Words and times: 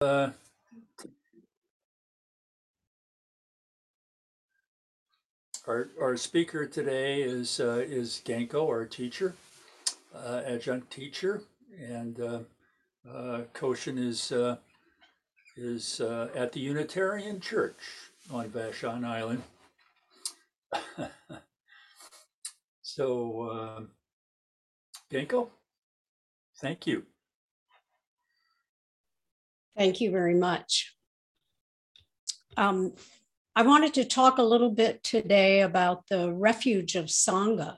Uh, 0.00 0.28
Our, 5.66 5.88
our 6.00 6.16
speaker 6.16 6.64
today 6.66 7.22
is, 7.22 7.58
uh, 7.58 7.82
is 7.84 8.22
Genko, 8.24 8.68
our 8.68 8.84
teacher, 8.84 9.34
uh, 10.14 10.42
adjunct 10.46 10.92
teacher, 10.92 11.42
and 11.76 12.20
uh, 12.20 12.38
uh, 13.10 13.40
Koshin 13.52 13.98
is, 13.98 14.30
uh, 14.30 14.58
is 15.56 16.00
uh, 16.00 16.28
at 16.36 16.52
the 16.52 16.60
Unitarian 16.60 17.40
Church 17.40 17.80
on 18.30 18.48
Vashon 18.50 19.04
Island. 19.04 19.42
so, 22.82 23.88
Genko, 25.10 25.48
thank 26.60 26.86
you. 26.86 27.02
Thank 29.76 30.00
you 30.00 30.10
very 30.10 30.34
much. 30.34 30.94
Um, 32.56 32.94
I 33.54 33.62
wanted 33.62 33.94
to 33.94 34.04
talk 34.04 34.38
a 34.38 34.42
little 34.42 34.70
bit 34.70 35.02
today 35.02 35.60
about 35.60 36.08
the 36.08 36.32
refuge 36.32 36.94
of 36.94 37.06
Sangha. 37.06 37.76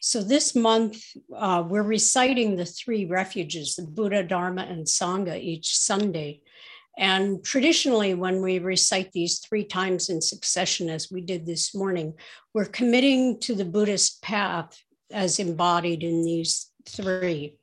So 0.00 0.22
this 0.22 0.54
month, 0.54 1.02
uh, 1.36 1.64
we're 1.66 1.82
reciting 1.82 2.56
the 2.56 2.64
three 2.64 3.04
refuges, 3.04 3.76
the 3.76 3.86
Buddha, 3.86 4.22
Dharma, 4.22 4.62
and 4.62 4.86
Sangha 4.86 5.40
each 5.40 5.76
Sunday. 5.76 6.42
And 6.96 7.44
traditionally, 7.44 8.14
when 8.14 8.42
we 8.42 8.58
recite 8.58 9.12
these 9.12 9.38
three 9.38 9.64
times 9.64 10.08
in 10.08 10.20
succession, 10.20 10.88
as 10.88 11.10
we 11.10 11.20
did 11.20 11.46
this 11.46 11.72
morning, 11.74 12.14
we're 12.54 12.64
committing 12.64 13.38
to 13.40 13.54
the 13.54 13.64
Buddhist 13.64 14.22
path 14.22 14.76
as 15.12 15.38
embodied 15.38 16.02
in 16.02 16.24
these 16.24 16.72
three. 16.88 17.56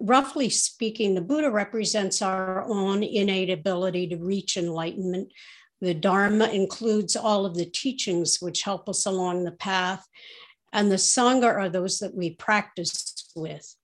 Roughly 0.00 0.48
speaking, 0.48 1.14
the 1.14 1.20
Buddha 1.20 1.50
represents 1.50 2.22
our 2.22 2.64
own 2.64 3.02
innate 3.02 3.50
ability 3.50 4.08
to 4.08 4.16
reach 4.16 4.56
enlightenment. 4.56 5.32
The 5.80 5.94
Dharma 5.94 6.48
includes 6.48 7.16
all 7.16 7.44
of 7.44 7.54
the 7.54 7.66
teachings 7.66 8.38
which 8.40 8.62
help 8.62 8.88
us 8.88 9.04
along 9.04 9.44
the 9.44 9.52
path. 9.52 10.06
And 10.72 10.90
the 10.90 10.96
Sangha 10.96 11.44
are 11.44 11.68
those 11.68 11.98
that 11.98 12.14
we 12.14 12.30
practice 12.30 13.30
with. 13.36 13.76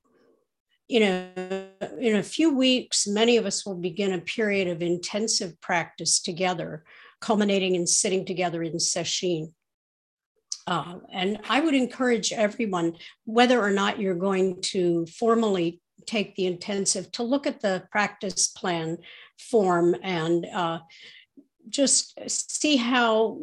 In 0.88 1.02
a, 1.02 1.68
in 2.00 2.16
a 2.16 2.22
few 2.22 2.54
weeks, 2.54 3.06
many 3.06 3.36
of 3.36 3.46
us 3.46 3.64
will 3.64 3.76
begin 3.76 4.12
a 4.12 4.20
period 4.20 4.68
of 4.68 4.82
intensive 4.82 5.60
practice 5.60 6.20
together, 6.20 6.84
culminating 7.20 7.74
in 7.74 7.86
sitting 7.86 8.24
together 8.24 8.62
in 8.62 8.74
sesshin. 8.74 9.52
Uh, 10.66 10.98
and 11.12 11.38
I 11.48 11.60
would 11.60 11.74
encourage 11.74 12.32
everyone, 12.32 12.94
whether 13.24 13.60
or 13.60 13.70
not 13.70 13.98
you're 14.00 14.14
going 14.14 14.60
to 14.62 15.06
formally 15.06 15.80
take 16.06 16.34
the 16.36 16.46
intensive, 16.46 17.10
to 17.12 17.22
look 17.22 17.46
at 17.46 17.60
the 17.60 17.84
practice 17.90 18.48
plan 18.48 18.98
form 19.38 19.96
and 20.02 20.46
uh, 20.46 20.80
just 21.68 22.18
see 22.28 22.76
how 22.76 23.40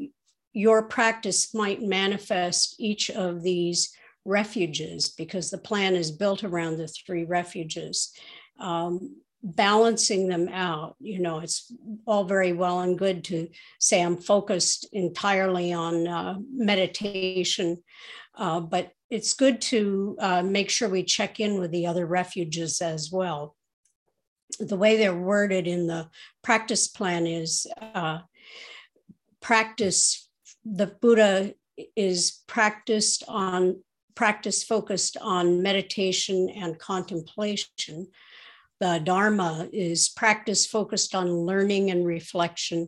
your 0.53 0.83
practice 0.83 1.53
might 1.53 1.81
manifest 1.81 2.75
each 2.79 3.09
of 3.11 3.43
these 3.43 3.93
refuges, 4.25 5.09
because 5.09 5.49
the 5.49 5.57
plan 5.57 5.95
is 5.95 6.11
built 6.11 6.43
around 6.43 6.77
the 6.77 6.87
three 6.87 7.23
refuges. 7.23 8.11
Um, 8.59 9.15
balancing 9.43 10.27
them 10.27 10.49
out. 10.49 10.95
You 10.99 11.19
know, 11.19 11.39
it's 11.39 11.71
all 12.05 12.25
very 12.25 12.53
well 12.53 12.81
and 12.81 12.97
good 12.97 13.23
to 13.25 13.49
say 13.79 14.01
I'm 14.01 14.17
focused 14.17 14.87
entirely 14.91 15.73
on 15.73 16.07
uh, 16.07 16.35
meditation, 16.51 17.83
uh, 18.35 18.59
but 18.59 18.91
it's 19.09 19.33
good 19.33 19.61
to 19.61 20.15
uh, 20.19 20.43
make 20.43 20.69
sure 20.69 20.89
we 20.89 21.03
check 21.03 21.39
in 21.39 21.59
with 21.59 21.71
the 21.71 21.87
other 21.87 22.05
refuges 22.05 22.81
as 22.81 23.11
well. 23.11 23.55
The 24.59 24.77
way 24.77 24.97
they're 24.97 25.15
worded 25.15 25.67
in 25.67 25.87
the 25.87 26.09
practice 26.43 26.87
plan 26.87 27.25
is 27.25 27.65
uh, 27.81 28.19
practice, 29.41 30.29
the 30.65 30.87
Buddha 30.87 31.53
is 31.95 32.41
practiced 32.47 33.23
on 33.27 33.81
practice 34.15 34.63
focused 34.63 35.15
on 35.21 35.63
meditation 35.63 36.49
and 36.49 36.77
contemplation 36.77 38.07
the 38.79 39.01
Dharma 39.03 39.67
is 39.73 40.09
practice 40.09 40.65
focused 40.65 41.13
on 41.13 41.45
learning 41.45 41.91
and 41.91 42.05
reflection. 42.05 42.87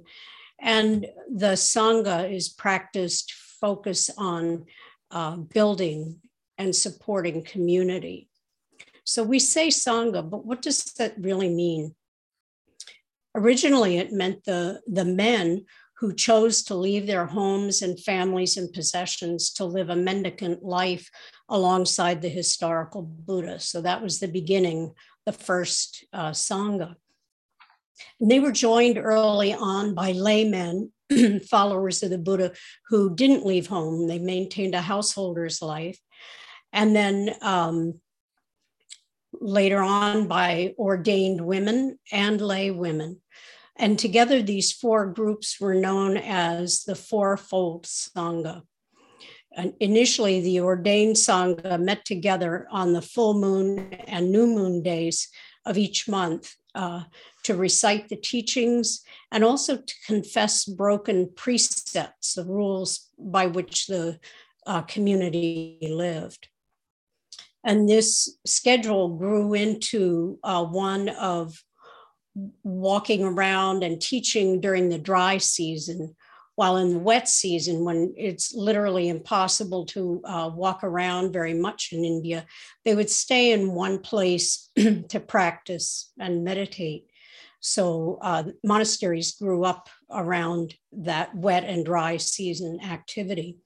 And 0.60 1.08
the 1.30 1.54
Sangha 1.54 2.32
is 2.32 2.50
practiced 2.50 3.34
focus 3.34 4.10
on 4.18 4.66
uh, 5.12 5.36
building 5.36 6.18
and 6.58 6.76
supporting 6.76 7.44
community. 7.44 8.30
So 9.04 9.24
we 9.24 9.40
say 9.40 9.68
Sangha, 9.68 10.28
but 10.28 10.46
what 10.46 10.62
does 10.62 10.84
that 10.98 11.16
really 11.20 11.50
mean? 11.50 11.96
Originally, 13.36 13.98
it 13.98 14.12
meant 14.12 14.44
the, 14.44 14.82
the 14.88 15.06
men 15.06 15.66
who 16.02 16.14
chose 16.14 16.64
to 16.64 16.76
leave 16.76 17.06
their 17.06 17.28
homes 17.28 17.84
and 17.84 18.00
families 18.00 18.58
and 18.58 18.74
possessions 18.74 19.52
to 19.54 19.64
live 19.66 19.90
a 19.90 19.96
mendicant 19.96 20.64
life 20.64 21.10
alongside 21.48 22.22
the 22.22 22.30
historical 22.30 23.04
Buddha. 23.04 23.60
So 23.60 23.82
that 23.82 24.02
was 24.02 24.20
the 24.20 24.28
beginning 24.28 24.94
the 25.26 25.32
first 25.32 26.06
uh, 26.14 26.32
Sangha. 26.32 26.96
And 28.20 28.32
they 28.32 28.40
were 28.40 28.52
joined 28.52 28.98
early 28.98 29.54
on 29.54 29.94
by 29.94 30.12
laymen, 30.12 30.92
followers 31.50 32.04
of 32.04 32.10
the 32.10 32.18
Buddha, 32.18 32.54
who 32.90 33.16
didn't 33.16 33.46
leave 33.46 33.68
home. 33.68 34.08
They 34.08 34.20
maintained 34.20 34.76
a 34.76 34.82
householder's 34.82 35.62
life. 35.62 36.00
And 36.74 36.96
then 36.96 37.36
um, 37.42 38.00
later 39.34 39.82
on 39.82 40.28
by 40.28 40.74
ordained 40.78 41.42
women 41.42 42.00
and 42.12 42.42
lay 42.42 42.72
women. 42.72 43.22
And 43.76 43.98
together, 43.98 44.42
these 44.42 44.72
four 44.72 45.08
groups 45.08 45.60
were 45.60 45.74
known 45.74 46.18
as 46.18 46.84
the 46.84 46.96
Fourfold 46.96 47.86
Sangha 47.86 48.64
initially 49.80 50.40
the 50.42 50.60
ordained 50.60 51.16
sangha 51.16 51.80
met 51.80 52.06
together 52.06 52.68
on 52.72 52.94
the 52.94 53.02
full 53.02 53.34
moon 53.34 53.94
and 54.08 54.32
new 54.32 54.48
moon 54.48 54.82
days 54.82 55.28
of 55.66 55.78
each 55.78 56.08
month 56.08 56.56
uh, 56.76 57.04
to 57.44 57.56
recite 57.56 58.08
the 58.10 58.16
teachings 58.16 59.02
and 59.32 59.44
also 59.44 59.78
to 59.78 59.94
confess 60.06 60.66
broken 60.66 61.30
precepts, 61.36 62.34
the 62.34 62.46
rules 62.46 63.10
by 63.18 63.48
which 63.48 63.88
the 63.88 64.20
uh, 64.66 64.82
community 64.84 65.78
lived. 65.82 66.48
And 67.64 67.88
this 67.88 68.38
schedule 68.46 69.18
grew 69.18 69.54
into 69.54 70.40
uh, 70.44 70.64
one 70.64 71.10
of 71.10 71.62
walking 72.64 73.24
around 73.24 73.84
and 73.84 74.02
teaching 74.02 74.62
during 74.62 74.90
the 74.90 74.98
dry 74.98 75.38
season 75.38 76.16
while 76.62 76.78
in 76.78 76.94
the 76.94 77.00
wet 77.00 77.28
season, 77.28 77.84
when 77.84 78.14
it's 78.16 78.54
literally 78.54 79.10
impossible 79.10 79.84
to 79.84 80.22
uh, 80.26 80.48
walk 80.54 80.84
around 80.84 81.34
very 81.34 81.56
much 81.56 81.90
in 81.92 82.06
India, 82.06 82.46
they 82.86 82.94
would 82.94 83.10
stay 83.10 83.52
in 83.52 83.74
one 83.74 83.98
place 83.98 84.70
to 84.76 85.20
practice 85.20 86.12
and 86.20 86.44
meditate. 86.44 87.08
So 87.62 88.20
uh, 88.22 88.44
monasteries 88.64 89.32
grew 89.32 89.64
up 89.64 89.90
around 90.12 90.76
that 90.92 91.34
wet 91.34 91.64
and 91.64 91.84
dry 91.84 92.18
season 92.18 92.80
activity. 92.84 93.58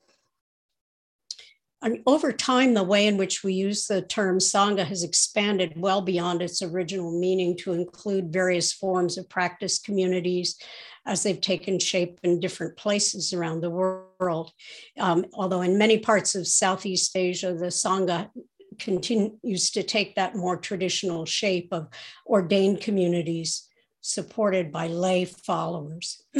And 1.81 1.99
over 2.07 2.31
time, 2.31 2.75
the 2.75 2.83
way 2.83 3.07
in 3.07 3.17
which 3.17 3.43
we 3.43 3.53
use 3.53 3.87
the 3.87 4.03
term 4.03 4.39
Sangha 4.39 4.85
has 4.85 5.03
expanded 5.03 5.73
well 5.75 6.01
beyond 6.01 6.41
its 6.41 6.61
original 6.61 7.11
meaning 7.11 7.57
to 7.57 7.73
include 7.73 8.31
various 8.31 8.71
forms 8.71 9.17
of 9.17 9.27
practice 9.27 9.79
communities 9.79 10.57
as 11.05 11.23
they've 11.23 11.41
taken 11.41 11.79
shape 11.79 12.19
in 12.23 12.39
different 12.39 12.77
places 12.77 13.33
around 13.33 13.61
the 13.61 13.69
world. 13.69 14.51
Um, 14.99 15.25
although 15.33 15.61
in 15.61 15.77
many 15.77 15.99
parts 15.99 16.35
of 16.35 16.47
Southeast 16.47 17.15
Asia, 17.15 17.53
the 17.53 17.67
Sangha 17.67 18.29
continues 18.79 19.71
to 19.71 19.83
take 19.83 20.15
that 20.15 20.35
more 20.35 20.57
traditional 20.57 21.25
shape 21.25 21.69
of 21.71 21.87
ordained 22.25 22.81
communities 22.81 23.67
supported 24.01 24.71
by 24.71 24.87
lay 24.87 25.25
followers. 25.25 26.21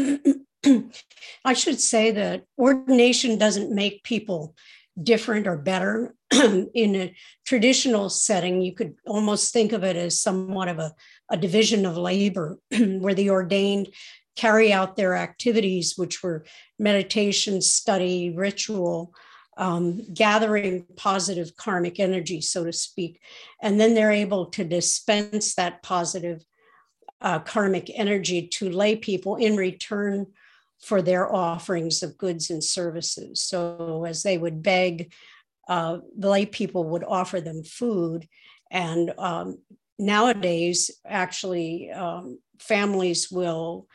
I 1.46 1.54
should 1.54 1.80
say 1.80 2.12
that 2.12 2.44
ordination 2.58 3.38
doesn't 3.38 3.74
make 3.74 4.04
people 4.04 4.56
different 5.02 5.48
or 5.48 5.58
better. 5.58 6.16
in 6.32 6.96
a 6.96 7.16
traditional 7.46 8.10
setting, 8.10 8.62
you 8.62 8.74
could 8.74 8.96
almost 9.06 9.54
think 9.54 9.72
of 9.72 9.84
it 9.84 9.96
as 9.96 10.20
somewhat 10.20 10.68
of 10.68 10.80
a, 10.80 10.94
a 11.30 11.38
division 11.38 11.86
of 11.86 11.98
labor 11.98 12.58
where 12.78 13.14
the 13.14 13.30
ordained 13.30 13.90
carry 14.36 14.72
out 14.74 14.96
their 14.96 15.16
activities, 15.16 15.98
which 15.98 16.24
were 16.24 16.46
meditation, 16.78 17.62
study, 17.62 18.32
ritual, 18.32 19.14
um, 19.58 20.02
gathering 20.14 20.86
positive 20.96 21.56
karmic 21.56 22.00
energy, 22.00 22.42
so 22.42 22.66
to 22.66 22.74
speak. 22.74 23.22
And 23.62 23.80
then 23.80 23.94
they're 23.94 24.12
able 24.12 24.48
to 24.48 24.64
dispense 24.64 25.56
that 25.56 25.82
positive 25.82 26.44
uh, 27.22 27.40
karmic 27.40 27.90
energy 27.94 28.48
to 28.48 28.70
lay 28.70 28.96
people 28.96 29.38
in 29.38 29.56
return 29.56 30.28
for 30.84 31.02
their 31.02 31.34
offerings 31.34 32.04
of 32.04 32.18
goods 32.18 32.50
and 32.50 32.64
services. 32.64 33.42
So 33.42 34.04
as 34.06 34.24
they 34.24 34.38
would 34.38 34.62
beg, 34.62 35.14
uh, 35.70 36.00
the 36.18 36.30
lay 36.30 36.46
people 36.46 36.84
would 36.84 37.04
offer 37.06 37.40
them 37.40 37.64
food 37.64 38.28
and 38.72 39.14
um, 39.18 39.60
nowadays, 39.98 40.92
actually, 41.06 41.92
um, 41.92 42.40
families 42.60 43.32
will 43.32 43.88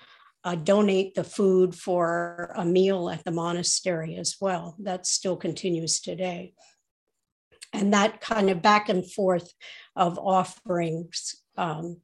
uh, 0.45 0.55
donate 0.55 1.15
the 1.15 1.25
food 1.25 1.75
for 1.75 2.53
a 2.57 2.65
meal 2.65 3.11
at 3.11 3.25
the 3.25 3.31
monastery 3.31 4.17
as 4.17 4.37
well. 4.41 4.77
That 4.79 5.07
still 5.07 5.37
continues 5.37 6.01
today. 6.01 6.55
And 7.73 7.93
that 7.93 8.21
kind 8.21 8.51
of 8.51 8.63
back 8.63 8.89
and 8.89 9.11
forth 9.11 9.53
of 9.95 10.19
offerings 10.19 11.37
um, 11.57 11.99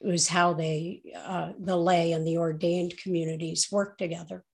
was 0.00 0.28
how 0.28 0.52
they, 0.52 1.02
uh, 1.16 1.52
the 1.58 1.76
lay 1.76 2.12
and 2.12 2.26
the 2.26 2.38
ordained 2.38 2.98
communities 2.98 3.68
work 3.70 3.96
together. 3.96 4.44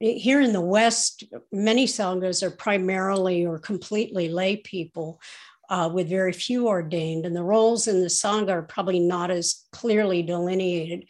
Here 0.00 0.40
in 0.40 0.52
the 0.52 0.60
West, 0.60 1.22
many 1.52 1.86
sanghas 1.86 2.42
are 2.42 2.50
primarily 2.50 3.46
or 3.46 3.60
completely 3.60 4.28
lay 4.28 4.56
people 4.56 5.20
uh, 5.68 5.88
with 5.88 6.08
very 6.08 6.32
few 6.32 6.68
ordained, 6.68 7.24
and 7.24 7.34
the 7.34 7.42
roles 7.42 7.88
in 7.88 8.00
the 8.02 8.08
Sangha 8.08 8.50
are 8.50 8.62
probably 8.62 9.00
not 9.00 9.30
as 9.30 9.64
clearly 9.72 10.22
delineated. 10.22 11.06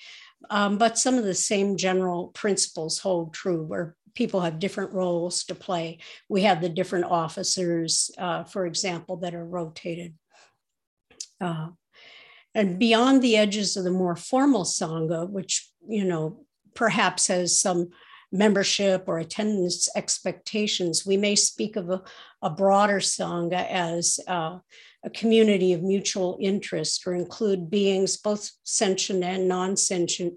Um, 0.52 0.76
but 0.76 0.99
some 0.99 1.16
of 1.16 1.25
the 1.25 1.34
same 1.34 1.78
general 1.78 2.28
principles 2.34 2.99
hold 2.99 3.32
true, 3.32 3.62
where 3.64 3.96
people 4.14 4.43
have 4.43 4.58
different 4.58 4.93
roles 4.93 5.44
to 5.44 5.54
play. 5.54 5.99
We 6.28 6.43
have 6.43 6.60
the 6.60 6.69
different 6.69 7.06
officers, 7.06 8.10
uh, 8.19 8.44
for 8.44 8.66
example, 8.66 9.16
that 9.16 9.34
are 9.34 9.46
rotated. 9.46 10.12
Uh, 11.40 11.69
and 12.54 12.78
beyond 12.78 13.22
the 13.22 13.38
edges 13.38 13.78
of 13.78 13.84
the 13.84 13.90
more 13.90 14.14
formal 14.14 14.64
Sangha, 14.64 15.26
which, 15.26 15.70
you 15.88 16.04
know, 16.04 16.44
perhaps 16.75 17.28
has 17.28 17.58
some 17.58 17.88
membership 18.31 19.05
or 19.06 19.19
attendance 19.19 19.88
expectations, 19.96 21.06
we 21.06 21.16
may 21.16 21.34
speak 21.34 21.76
of 21.76 21.88
a, 21.88 22.02
a 22.43 22.50
broader 22.50 23.00
Sangha 23.00 23.66
as 23.70 24.20
uh, 24.28 24.58
a 25.04 25.10
community 25.10 25.72
of 25.72 25.82
mutual 25.82 26.38
interest 26.40 27.06
or 27.06 27.14
include 27.14 27.70
beings, 27.70 28.16
both 28.16 28.52
sentient 28.62 29.25
and 29.25 29.49
non 29.49 29.76
sentient, 29.76 30.34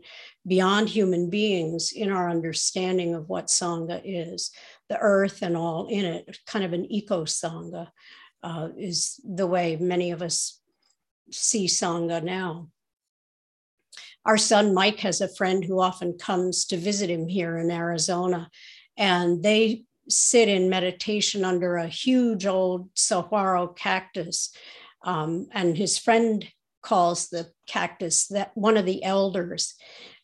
beyond 0.48 0.90
human 0.90 1.30
beings 1.30 1.92
in 1.92 2.12
our 2.12 2.30
understanding 2.30 3.14
of 3.14 3.30
what 3.30 3.48
Sangha 3.48 4.02
is. 4.04 4.52
The 4.90 4.98
earth 5.00 5.42
and 5.42 5.56
all 5.56 5.88
in 5.88 6.06
it, 6.06 6.40
kind 6.48 6.66
of 6.66 6.74
an 6.74 6.92
eco 6.92 7.26
Sangha, 7.26 7.90
uh, 8.44 8.70
is 8.78 9.20
the 9.24 9.48
way 9.48 9.78
many 9.80 10.12
of 10.12 10.22
us 10.22 10.60
see 11.32 11.68
Sangha 11.68 12.24
now. 12.24 12.70
Our 14.26 14.38
son 14.38 14.74
Mike 14.74 15.00
has 15.00 15.22
a 15.22 15.34
friend 15.34 15.64
who 15.64 15.80
often 15.80 16.18
comes 16.18 16.66
to 16.66 16.78
visit 16.78 17.10
him 17.10 17.28
here 17.28 17.58
in 17.58 17.70
Arizona, 17.70 18.50
and 18.98 19.44
they 19.44 19.85
sit 20.10 20.48
in 20.48 20.70
meditation 20.70 21.44
under 21.44 21.76
a 21.76 21.88
huge 21.88 22.46
old 22.46 22.90
saguaro 22.94 23.68
cactus. 23.68 24.52
Um, 25.04 25.48
and 25.52 25.78
his 25.78 25.98
friend 25.98 26.46
calls 26.82 27.30
the 27.30 27.52
cactus 27.68 28.28
that 28.28 28.52
one 28.56 28.78
of 28.78 28.86
the 28.86 29.04
elders. 29.04 29.76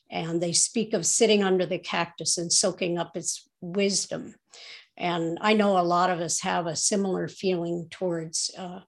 And 0.10 0.42
they 0.42 0.54
speak 0.54 0.94
of 0.94 1.06
sitting 1.06 1.44
under 1.44 1.66
the 1.66 1.80
cactus 1.80 2.38
and 2.38 2.52
soaking 2.52 2.98
up 2.98 3.16
its 3.16 3.48
wisdom. 3.62 4.36
And 4.98 5.38
I 5.42 5.54
know 5.54 5.78
a 5.78 5.82
lot 5.82 6.10
of 6.10 6.20
us 6.20 6.42
have 6.42 6.68
a 6.68 6.76
similar 6.76 7.28
feeling 7.28 7.88
towards 7.90 8.52
uh, 8.58 8.82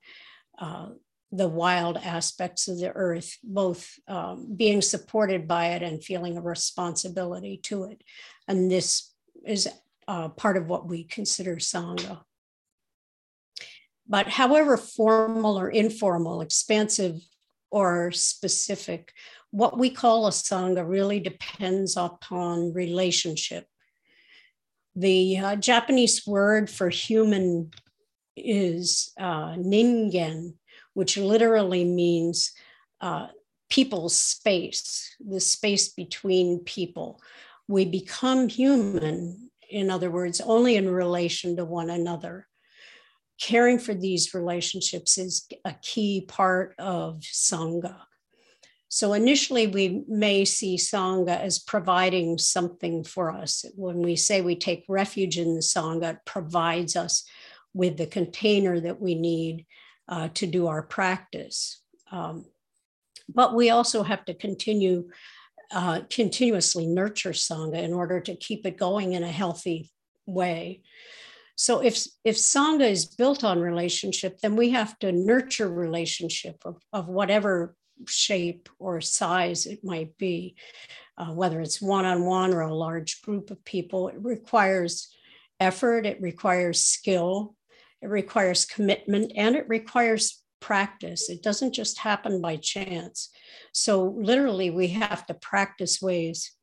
uh, 0.60 0.90
the 1.31 1.48
wild 1.48 1.98
aspects 1.98 2.68
of 2.68 2.80
the 2.80 2.92
earth, 2.92 3.38
both 3.44 3.90
um, 4.07 4.54
being 4.56 4.81
supported 4.81 5.48
by 5.48 5.68
it 5.69 5.81
and 5.81 6.04
feeling 6.04 6.38
a 6.38 6.42
responsibility 6.42 7.57
to 7.63 7.86
it. 7.86 8.04
And 8.48 8.69
this 8.69 9.12
is 9.44 9.68
uh, 10.07 10.29
part 10.29 10.57
of 10.57 10.67
what 10.67 10.88
we 10.88 11.03
consider 11.03 11.57
Sangha. 11.57 12.21
But 14.07 14.27
however 14.27 14.77
formal 14.77 15.57
or 15.57 15.69
informal, 15.69 16.41
expansive 16.41 17.21
or 17.71 18.11
specific, 18.11 19.13
what 19.51 19.77
we 19.77 19.89
call 19.89 20.27
a 20.27 20.31
Sangha 20.31 20.88
really 20.88 21.19
depends 21.19 21.95
upon 21.95 22.73
relationship. 22.73 23.67
The 24.95 25.38
uh, 25.38 25.55
Japanese 25.55 26.25
word 26.27 26.69
for 26.69 26.89
human 26.89 27.71
is 28.35 29.11
uh, 29.19 29.53
ningen, 29.56 30.56
which 30.94 31.17
literally 31.17 31.85
means 31.85 32.51
uh, 33.01 33.27
people's 33.69 34.17
space, 34.17 35.15
the 35.19 35.39
space 35.39 35.89
between 35.89 36.59
people. 36.59 37.21
We 37.67 37.85
become 37.85 38.49
human, 38.49 39.49
in 39.73 39.89
other 39.89 40.11
words, 40.11 40.39
only 40.39 40.75
in 40.75 40.87
relation 40.87 41.55
to 41.55 41.65
one 41.65 41.89
another. 41.89 42.47
Caring 43.41 43.79
for 43.79 43.95
these 43.95 44.33
relationships 44.33 45.17
is 45.17 45.47
a 45.65 45.73
key 45.81 46.21
part 46.27 46.75
of 46.77 47.21
Sangha. 47.21 47.97
So 48.89 49.13
initially, 49.13 49.65
we 49.65 50.03
may 50.07 50.45
see 50.45 50.77
Sangha 50.77 51.39
as 51.39 51.57
providing 51.57 52.37
something 52.37 53.03
for 53.03 53.31
us. 53.31 53.65
When 53.75 54.03
we 54.03 54.15
say 54.15 54.41
we 54.41 54.55
take 54.55 54.85
refuge 54.87 55.39
in 55.39 55.55
the 55.55 55.61
Sangha, 55.61 56.13
it 56.13 56.19
provides 56.25 56.95
us 56.95 57.25
with 57.73 57.97
the 57.97 58.05
container 58.05 58.79
that 58.79 59.01
we 59.01 59.15
need 59.15 59.65
uh, 60.07 60.27
to 60.35 60.45
do 60.45 60.67
our 60.67 60.83
practice. 60.83 61.81
Um, 62.11 62.45
but 63.27 63.55
we 63.55 63.71
also 63.71 64.03
have 64.03 64.23
to 64.25 64.35
continue 64.35 65.09
uh, 65.71 66.01
continuously 66.10 66.88
nurture 66.88 67.31
sangha 67.31 67.81
in 67.81 67.94
order 67.94 68.19
to 68.19 68.36
keep 68.36 68.65
it 68.65 68.77
going 68.77 69.13
in 69.13 69.24
a 69.24 69.31
healthy 69.31 69.92
way. 70.25 70.81
So 71.56 71.80
if 71.80 72.06
if 72.24 72.36
sangha 72.36 72.89
is 72.89 73.06
built 73.06 73.44
on 73.44 73.60
relationship, 73.60 74.39
then 74.39 74.56
we 74.56 74.71
have 74.71 74.98
to 75.00 75.12
nurture 75.12 75.69
relationship 75.69 76.57
of, 76.65 76.77
of 76.92 77.07
whatever 77.07 77.75
shape 78.07 78.69
or 78.80 79.01
size 79.01 79.65
it 79.65 79.83
might 79.83 80.18
be, 80.18 80.56
uh, 81.18 81.31
whether 81.31 81.62
it's 81.62 81.81
one 81.81 82.06
on 82.06 82.25
one 82.25 82.54
or 82.54 82.62
a 82.62 82.74
large 82.74 83.21
group 83.21 83.51
of 83.51 83.63
people. 83.63 84.07
It 84.07 84.18
requires 84.18 85.13
effort. 85.59 86.06
It 86.06 86.21
requires 86.21 86.83
skill 86.83 87.56
it 88.04 88.09
requires 88.09 88.66
commitment 88.66 89.31
and 89.38 89.56
it 89.56 89.68
requires 89.69 90.43
practice. 90.63 91.30
It 91.30 91.44
doesn't 91.44 91.74
just 91.74 92.00
happen 92.00 92.39
by 92.39 92.56
chance. 92.56 93.30
So, 93.74 94.15
literally, 94.18 94.69
we 94.69 94.88
have 94.88 95.25
to 95.25 95.33
practice 95.33 96.01
ways 96.01 96.54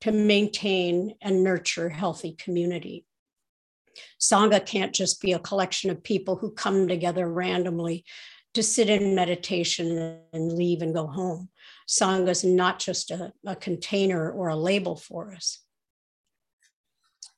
to 0.00 0.10
maintain 0.10 1.14
and 1.22 1.44
nurture 1.44 1.88
healthy 1.88 2.32
community. 2.32 3.06
Sangha 4.20 4.66
can't 4.66 4.92
just 4.92 5.22
be 5.22 5.32
a 5.32 5.38
collection 5.38 5.88
of 5.88 6.02
people 6.02 6.34
who 6.34 6.50
come 6.50 6.88
together 6.88 7.30
randomly 7.30 8.04
to 8.54 8.62
sit 8.62 8.90
in 8.90 9.14
meditation 9.14 10.18
and 10.32 10.52
leave 10.52 10.82
and 10.82 10.92
go 10.92 11.06
home. 11.06 11.48
Sangha 11.88 12.30
is 12.30 12.42
not 12.42 12.80
just 12.80 13.12
a, 13.12 13.32
a 13.46 13.54
container 13.54 14.32
or 14.32 14.48
a 14.48 14.56
label 14.56 14.96
for 14.96 15.32
us 15.32 15.64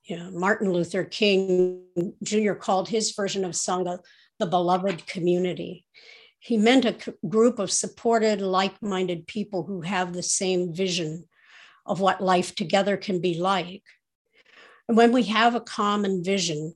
you 0.07 0.17
know, 0.17 0.31
Martin 0.31 0.73
Luther 0.73 1.05
King 1.05 1.83
Jr. 2.23 2.53
called 2.53 2.89
his 2.89 3.13
version 3.13 3.45
of 3.45 3.53
Sangha 3.53 3.99
the 4.39 4.47
beloved 4.47 5.07
community. 5.07 5.85
He 6.39 6.57
meant 6.57 6.85
a 6.85 6.97
group 7.29 7.59
of 7.59 7.71
supported, 7.71 8.41
like 8.41 8.81
minded 8.83 9.27
people 9.27 9.65
who 9.65 9.81
have 9.81 10.13
the 10.13 10.23
same 10.23 10.73
vision 10.73 11.25
of 11.85 12.01
what 12.01 12.21
life 12.21 12.55
together 12.55 12.97
can 12.97 13.21
be 13.21 13.39
like. 13.39 13.83
And 14.89 14.97
when 14.97 15.13
we 15.13 15.25
have 15.25 15.55
a 15.55 15.61
common 15.61 16.23
vision, 16.23 16.75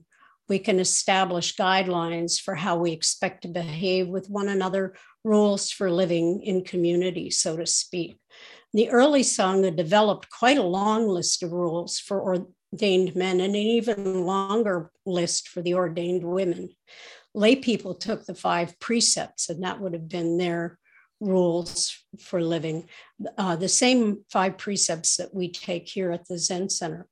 we 0.48 0.58
can 0.58 0.80
establish 0.80 1.56
guidelines 1.56 2.40
for 2.40 2.56
how 2.56 2.76
we 2.76 2.90
expect 2.90 3.42
to 3.42 3.48
behave 3.48 4.08
with 4.08 4.28
one 4.28 4.48
another, 4.48 4.94
rules 5.22 5.70
for 5.70 5.90
living 5.90 6.42
in 6.42 6.64
community, 6.64 7.30
so 7.30 7.56
to 7.56 7.66
speak. 7.66 8.18
The 8.72 8.90
early 8.90 9.22
Sangha 9.22 9.74
developed 9.74 10.30
quite 10.30 10.58
a 10.58 10.62
long 10.62 11.06
list 11.06 11.42
of 11.42 11.52
rules 11.52 11.98
for 11.98 12.42
ordained 12.72 13.14
men 13.14 13.40
and 13.40 13.54
an 13.54 13.56
even 13.56 14.24
longer 14.24 14.90
list 15.06 15.48
for 15.48 15.62
the 15.62 15.74
ordained 15.74 16.24
women. 16.24 16.70
Lay 17.34 17.56
people 17.56 17.94
took 17.94 18.26
the 18.26 18.34
five 18.34 18.78
precepts, 18.80 19.48
and 19.48 19.62
that 19.62 19.80
would 19.80 19.92
have 19.92 20.08
been 20.08 20.38
their 20.38 20.78
rules 21.20 21.96
for 22.18 22.40
living. 22.42 22.88
Uh, 23.36 23.56
the 23.56 23.68
same 23.68 24.24
five 24.30 24.58
precepts 24.58 25.16
that 25.16 25.34
we 25.34 25.50
take 25.50 25.88
here 25.88 26.10
at 26.10 26.26
the 26.26 26.38
Zen 26.38 26.70
Center. 26.70 27.06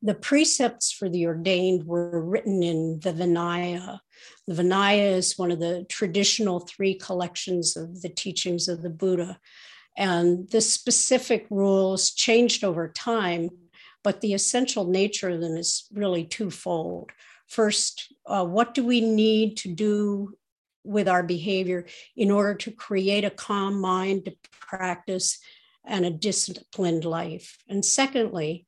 The 0.00 0.14
precepts 0.14 0.92
for 0.92 1.08
the 1.08 1.26
ordained 1.26 1.86
were 1.86 2.22
written 2.22 2.62
in 2.62 3.00
the 3.00 3.12
Vinaya. 3.12 4.00
The 4.46 4.62
Vinaya 4.62 5.12
is 5.12 5.38
one 5.38 5.50
of 5.50 5.60
the 5.60 5.86
traditional 5.88 6.60
three 6.60 6.94
collections 6.94 7.76
of 7.76 8.02
the 8.02 8.10
teachings 8.10 8.68
of 8.68 8.82
the 8.82 8.90
Buddha. 8.90 9.38
And 9.96 10.48
the 10.50 10.60
specific 10.60 11.46
rules 11.50 12.10
changed 12.10 12.64
over 12.64 12.88
time, 12.88 13.48
but 14.02 14.20
the 14.20 14.34
essential 14.34 14.84
nature 14.84 15.30
of 15.30 15.40
them 15.40 15.56
is 15.56 15.86
really 15.92 16.24
twofold. 16.24 17.10
First, 17.46 18.12
uh, 18.26 18.44
what 18.44 18.74
do 18.74 18.84
we 18.84 19.00
need 19.00 19.56
to 19.58 19.68
do 19.68 20.34
with 20.82 21.08
our 21.08 21.22
behavior 21.22 21.86
in 22.16 22.30
order 22.30 22.54
to 22.54 22.70
create 22.70 23.24
a 23.24 23.30
calm 23.30 23.80
mind 23.80 24.24
to 24.26 24.36
practice 24.50 25.38
and 25.84 26.04
a 26.04 26.10
disciplined 26.10 27.04
life? 27.04 27.58
And 27.68 27.84
secondly, 27.84 28.66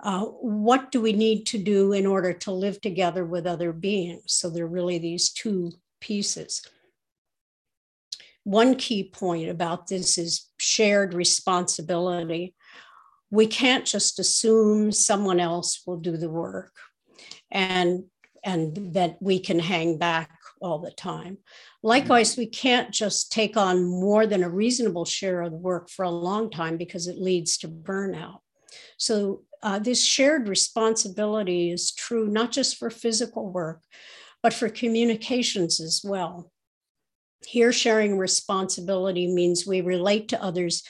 uh, 0.00 0.24
what 0.24 0.92
do 0.92 1.00
we 1.00 1.12
need 1.12 1.46
to 1.46 1.58
do 1.58 1.92
in 1.92 2.06
order 2.06 2.32
to 2.32 2.52
live 2.52 2.80
together 2.80 3.24
with 3.24 3.46
other 3.46 3.72
beings? 3.72 4.22
So 4.26 4.48
there 4.48 4.64
are 4.64 4.68
really 4.68 4.98
these 4.98 5.30
two 5.30 5.72
pieces. 6.00 6.62
one 8.44 8.76
key 8.76 9.04
point 9.04 9.50
about 9.50 9.88
this 9.88 10.16
is 10.16 10.46
shared 10.58 11.12
responsibility. 11.12 12.54
We 13.30 13.46
can't 13.46 13.84
just 13.84 14.18
assume 14.18 14.90
someone 14.90 15.38
else 15.38 15.82
will 15.86 15.98
do 15.98 16.16
the 16.16 16.30
work 16.30 16.72
and, 17.50 18.04
and 18.48 18.94
that 18.94 19.18
we 19.20 19.38
can 19.38 19.58
hang 19.58 19.98
back 19.98 20.30
all 20.62 20.78
the 20.78 20.90
time. 20.90 21.36
Likewise, 21.82 22.34
we 22.34 22.46
can't 22.46 22.90
just 22.90 23.30
take 23.30 23.58
on 23.58 23.84
more 23.84 24.26
than 24.26 24.42
a 24.42 24.48
reasonable 24.48 25.04
share 25.04 25.42
of 25.42 25.50
the 25.50 25.58
work 25.58 25.90
for 25.90 26.06
a 26.06 26.10
long 26.10 26.50
time 26.50 26.78
because 26.78 27.06
it 27.08 27.20
leads 27.20 27.58
to 27.58 27.68
burnout. 27.68 28.38
So, 28.96 29.42
uh, 29.62 29.80
this 29.80 30.02
shared 30.02 30.48
responsibility 30.48 31.70
is 31.70 31.92
true 31.92 32.26
not 32.26 32.50
just 32.50 32.78
for 32.78 32.88
physical 32.88 33.50
work, 33.50 33.82
but 34.42 34.54
for 34.54 34.70
communications 34.70 35.78
as 35.78 36.00
well. 36.02 36.50
Here, 37.46 37.72
sharing 37.72 38.16
responsibility 38.16 39.26
means 39.26 39.66
we 39.66 39.82
relate 39.82 40.28
to 40.28 40.42
others 40.42 40.84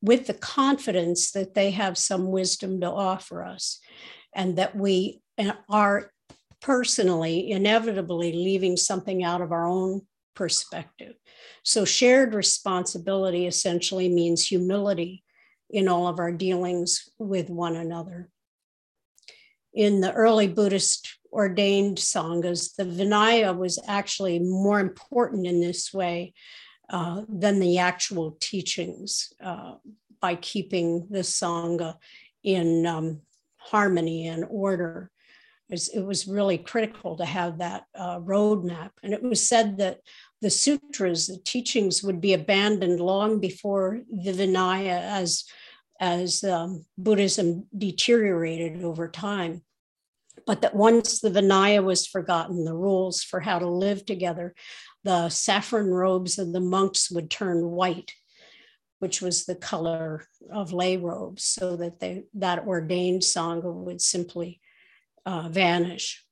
with 0.00 0.28
the 0.28 0.34
confidence 0.34 1.32
that 1.32 1.52
they 1.52 1.72
have 1.72 1.98
some 1.98 2.30
wisdom 2.30 2.80
to 2.80 2.90
offer 2.90 3.44
us 3.44 3.80
and 4.34 4.56
that 4.56 4.74
we 4.74 5.20
are 5.68 6.11
personally, 6.62 7.50
inevitably 7.50 8.32
leaving 8.32 8.76
something 8.76 9.22
out 9.22 9.40
of 9.40 9.52
our 9.52 9.66
own 9.66 10.02
perspective. 10.34 11.14
So, 11.62 11.84
shared 11.84 12.34
responsibility 12.34 13.46
essentially 13.46 14.08
means 14.08 14.46
humility 14.46 15.24
in 15.68 15.88
all 15.88 16.06
of 16.06 16.18
our 16.18 16.32
dealings 16.32 17.08
with 17.18 17.50
one 17.50 17.76
another. 17.76 18.30
In 19.74 20.00
the 20.00 20.12
early 20.12 20.48
Buddhist 20.48 21.18
ordained 21.32 21.96
sanghas, 21.96 22.74
the 22.76 22.84
Vinaya 22.84 23.56
was 23.56 23.78
actually 23.86 24.38
more 24.38 24.80
important 24.80 25.46
in 25.46 25.60
this 25.60 25.92
way 25.92 26.34
uh, 26.90 27.22
than 27.28 27.58
the 27.58 27.78
actual 27.78 28.36
teachings 28.38 29.32
uh, 29.42 29.76
by 30.20 30.34
keeping 30.36 31.06
the 31.08 31.20
Sangha 31.20 31.96
in 32.44 32.86
um, 32.86 33.22
harmony 33.56 34.28
and 34.28 34.44
order 34.50 35.10
it 35.68 36.04
was 36.04 36.28
really 36.28 36.58
critical 36.58 37.16
to 37.16 37.24
have 37.24 37.58
that 37.58 37.84
uh, 37.94 38.18
roadmap. 38.18 38.90
And 39.02 39.14
it 39.14 39.22
was 39.22 39.46
said 39.46 39.78
that 39.78 40.00
the 40.40 40.50
sutras, 40.50 41.26
the 41.26 41.38
teachings, 41.44 42.02
would 42.02 42.20
be 42.20 42.34
abandoned 42.34 43.00
long 43.00 43.40
before 43.40 44.00
the 44.10 44.32
Vinaya 44.32 45.00
as, 45.00 45.44
as 46.00 46.44
um, 46.44 46.84
Buddhism 46.98 47.66
deteriorated 47.76 48.84
over 48.84 49.08
time. 49.08 49.62
But 50.46 50.62
that 50.62 50.74
once 50.74 51.20
the 51.20 51.30
Vinaya 51.30 51.82
was 51.82 52.06
forgotten, 52.06 52.64
the 52.64 52.74
rules 52.74 53.22
for 53.22 53.40
how 53.40 53.58
to 53.58 53.68
live 53.68 54.04
together, 54.04 54.54
the 55.04 55.28
saffron 55.28 55.88
robes 55.88 56.38
of 56.38 56.52
the 56.52 56.60
monks 56.60 57.10
would 57.10 57.30
turn 57.30 57.70
white 57.70 58.12
which 59.02 59.20
was 59.20 59.46
the 59.46 59.56
color 59.56 60.24
of 60.52 60.72
lay 60.72 60.96
robes, 60.96 61.42
so 61.42 61.74
that 61.74 61.98
they, 61.98 62.22
that 62.34 62.64
ordained 62.68 63.20
Sangha 63.22 63.74
would 63.74 64.00
simply 64.00 64.60
uh, 65.26 65.48
vanish. 65.48 66.24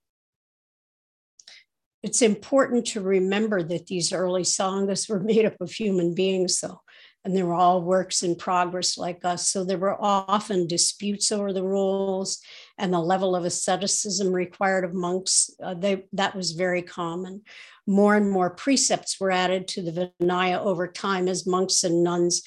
It's 2.02 2.22
important 2.22 2.86
to 2.88 3.02
remember 3.02 3.62
that 3.62 3.86
these 3.86 4.12
early 4.12 4.42
sanghas 4.42 5.08
were 5.08 5.20
made 5.20 5.44
up 5.44 5.60
of 5.60 5.70
human 5.70 6.14
beings, 6.14 6.60
though, 6.60 6.80
and 7.24 7.36
they 7.36 7.42
were 7.42 7.54
all 7.54 7.82
works 7.82 8.22
in 8.22 8.36
progress 8.36 8.96
like 8.96 9.24
us. 9.24 9.48
So 9.48 9.64
there 9.64 9.78
were 9.78 10.00
often 10.00 10.66
disputes 10.66 11.30
over 11.30 11.52
the 11.52 11.62
rules 11.62 12.40
and 12.78 12.92
the 12.92 13.00
level 13.00 13.36
of 13.36 13.44
asceticism 13.44 14.32
required 14.32 14.84
of 14.84 14.94
monks. 14.94 15.50
Uh, 15.62 15.74
they, 15.74 16.04
that 16.14 16.34
was 16.34 16.52
very 16.52 16.80
common. 16.80 17.42
More 17.86 18.14
and 18.16 18.30
more 18.30 18.50
precepts 18.50 19.20
were 19.20 19.30
added 19.30 19.68
to 19.68 19.82
the 19.82 20.12
Vinaya 20.22 20.58
over 20.58 20.86
time 20.86 21.28
as 21.28 21.46
monks 21.46 21.84
and 21.84 22.02
nuns 22.02 22.42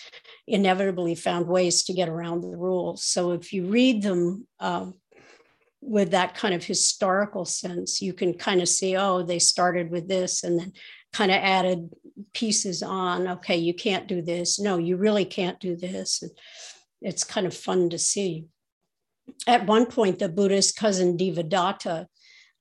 inevitably 0.47 1.15
found 1.15 1.47
ways 1.47 1.83
to 1.83 1.93
get 1.93 2.09
around 2.09 2.41
the 2.41 2.57
rules. 2.57 3.03
So 3.03 3.31
if 3.31 3.53
you 3.53 3.65
read 3.65 4.01
them, 4.01 4.47
uh, 4.59 4.87
with 5.85 6.11
that 6.11 6.35
kind 6.35 6.53
of 6.53 6.63
historical 6.63 7.45
sense, 7.45 8.01
you 8.01 8.13
can 8.13 8.33
kind 8.33 8.61
of 8.61 8.69
see, 8.69 8.95
oh, 8.95 9.23
they 9.23 9.39
started 9.39 9.91
with 9.91 10.07
this 10.07 10.43
and 10.43 10.59
then 10.59 10.73
kind 11.11 11.31
of 11.31 11.37
added 11.37 11.89
pieces 12.33 12.81
on. 12.81 13.27
Okay, 13.27 13.57
you 13.57 13.73
can't 13.73 14.07
do 14.07 14.21
this. 14.21 14.59
No, 14.59 14.77
you 14.77 14.97
really 14.97 15.25
can't 15.25 15.59
do 15.59 15.75
this. 15.75 16.21
And 16.21 16.31
it's 17.01 17.23
kind 17.23 17.45
of 17.45 17.55
fun 17.55 17.89
to 17.89 17.99
see. 17.99 18.45
At 19.47 19.67
one 19.67 19.85
point, 19.85 20.19
the 20.19 20.29
Buddha's 20.29 20.71
cousin 20.71 21.17
Devadatta, 21.17 22.07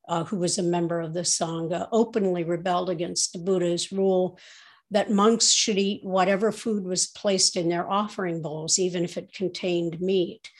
uh, 0.08 0.24
who 0.24 0.38
was 0.38 0.58
a 0.58 0.62
member 0.62 1.00
of 1.00 1.14
the 1.14 1.20
Sangha, 1.20 1.88
openly 1.92 2.44
rebelled 2.44 2.90
against 2.90 3.32
the 3.32 3.38
Buddha's 3.38 3.92
rule 3.92 4.38
that 4.90 5.10
monks 5.10 5.50
should 5.50 5.78
eat 5.78 6.04
whatever 6.04 6.52
food 6.52 6.84
was 6.84 7.06
placed 7.06 7.56
in 7.56 7.68
their 7.68 7.90
offering 7.90 8.42
bowls, 8.42 8.78
even 8.78 9.04
if 9.04 9.16
it 9.16 9.32
contained 9.32 10.00
meat. 10.00 10.50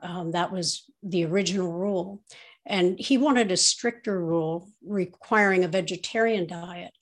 Um, 0.00 0.32
that 0.32 0.50
was 0.50 0.90
the 1.04 1.24
original 1.24 1.70
rule. 1.70 2.22
And 2.66 2.98
he 2.98 3.18
wanted 3.18 3.52
a 3.52 3.56
stricter 3.56 4.24
rule 4.24 4.70
requiring 4.82 5.64
a 5.64 5.68
vegetarian 5.68 6.46
diet. 6.46 6.92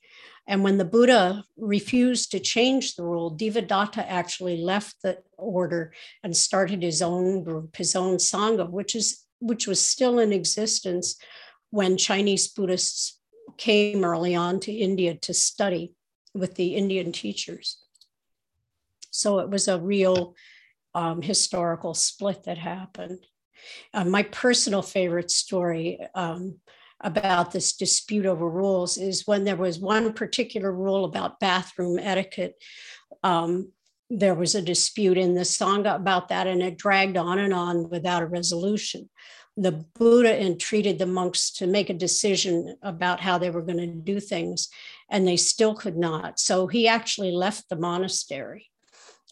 And 0.46 0.64
when 0.64 0.76
the 0.76 0.84
Buddha 0.84 1.44
refused 1.56 2.32
to 2.32 2.40
change 2.40 2.96
the 2.96 3.04
rule, 3.04 3.36
Devadatta 3.36 4.04
actually 4.08 4.60
left 4.60 4.96
the 5.02 5.18
order 5.38 5.92
and 6.24 6.36
started 6.36 6.82
his 6.82 7.00
own 7.00 7.44
group, 7.44 7.76
his 7.76 7.94
own 7.94 8.16
Sangha, 8.16 8.68
which 8.68 8.96
is 8.96 9.24
which 9.38 9.66
was 9.66 9.80
still 9.80 10.20
in 10.20 10.32
existence 10.32 11.16
when 11.70 11.96
Chinese 11.96 12.48
Buddhists 12.48 13.18
came 13.56 14.04
early 14.04 14.34
on 14.34 14.60
to 14.60 14.72
India 14.72 15.14
to 15.14 15.34
study 15.34 15.94
with 16.34 16.54
the 16.54 16.76
Indian 16.76 17.12
teachers. 17.12 17.78
So 19.10 19.40
it 19.40 19.50
was 19.50 19.68
a 19.68 19.80
real 19.80 20.34
um, 20.94 21.22
historical 21.22 21.94
split 21.94 22.44
that 22.44 22.58
happened. 22.58 23.26
Uh, 23.94 24.04
my 24.04 24.22
personal 24.22 24.82
favorite 24.82 25.30
story 25.30 25.98
um, 26.14 26.56
about 27.00 27.52
this 27.52 27.72
dispute 27.76 28.26
over 28.26 28.48
rules 28.48 28.96
is 28.96 29.26
when 29.26 29.44
there 29.44 29.56
was 29.56 29.78
one 29.78 30.12
particular 30.12 30.72
rule 30.72 31.04
about 31.04 31.40
bathroom 31.40 31.98
etiquette. 31.98 32.54
Um, 33.22 33.72
there 34.08 34.34
was 34.34 34.54
a 34.54 34.62
dispute 34.62 35.16
in 35.16 35.34
the 35.34 35.42
Sangha 35.42 35.96
about 35.96 36.28
that, 36.28 36.46
and 36.46 36.62
it 36.62 36.76
dragged 36.76 37.16
on 37.16 37.38
and 37.38 37.54
on 37.54 37.88
without 37.88 38.22
a 38.22 38.26
resolution. 38.26 39.08
The 39.56 39.84
Buddha 39.94 40.40
entreated 40.40 40.98
the 40.98 41.06
monks 41.06 41.50
to 41.52 41.66
make 41.66 41.90
a 41.90 41.94
decision 41.94 42.76
about 42.82 43.20
how 43.20 43.38
they 43.38 43.50
were 43.50 43.62
going 43.62 43.78
to 43.78 43.86
do 43.86 44.20
things, 44.20 44.68
and 45.10 45.26
they 45.26 45.36
still 45.36 45.74
could 45.74 45.96
not. 45.96 46.38
So 46.38 46.66
he 46.66 46.88
actually 46.88 47.32
left 47.32 47.68
the 47.68 47.76
monastery 47.76 48.71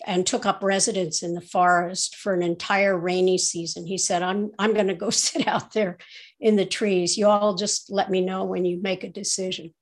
and 0.07 0.27
took 0.27 0.47
up 0.47 0.63
residence 0.63 1.23
in 1.23 1.35
the 1.35 1.41
forest 1.41 2.17
for 2.17 2.33
an 2.33 2.43
entire 2.43 2.99
rainy 2.99 3.39
season. 3.39 3.87
He 3.87 3.99
said, 3.99 4.23
I'm, 4.23 4.51
I'm 4.59 4.75
going 4.75 4.89
to 4.89 4.95
go 4.95 5.11
sit 5.11 5.47
out 5.47 5.73
there 5.73 5.99
in 6.39 6.57
the 6.57 6.67
trees. 6.67 7.19
You 7.19 7.27
all 7.27 7.55
just 7.55 7.91
let 7.91 8.11
me 8.11 8.21
know 8.21 8.45
when 8.45 8.65
you 8.65 8.81
make 8.81 9.05
a 9.05 9.11
decision. 9.11 9.75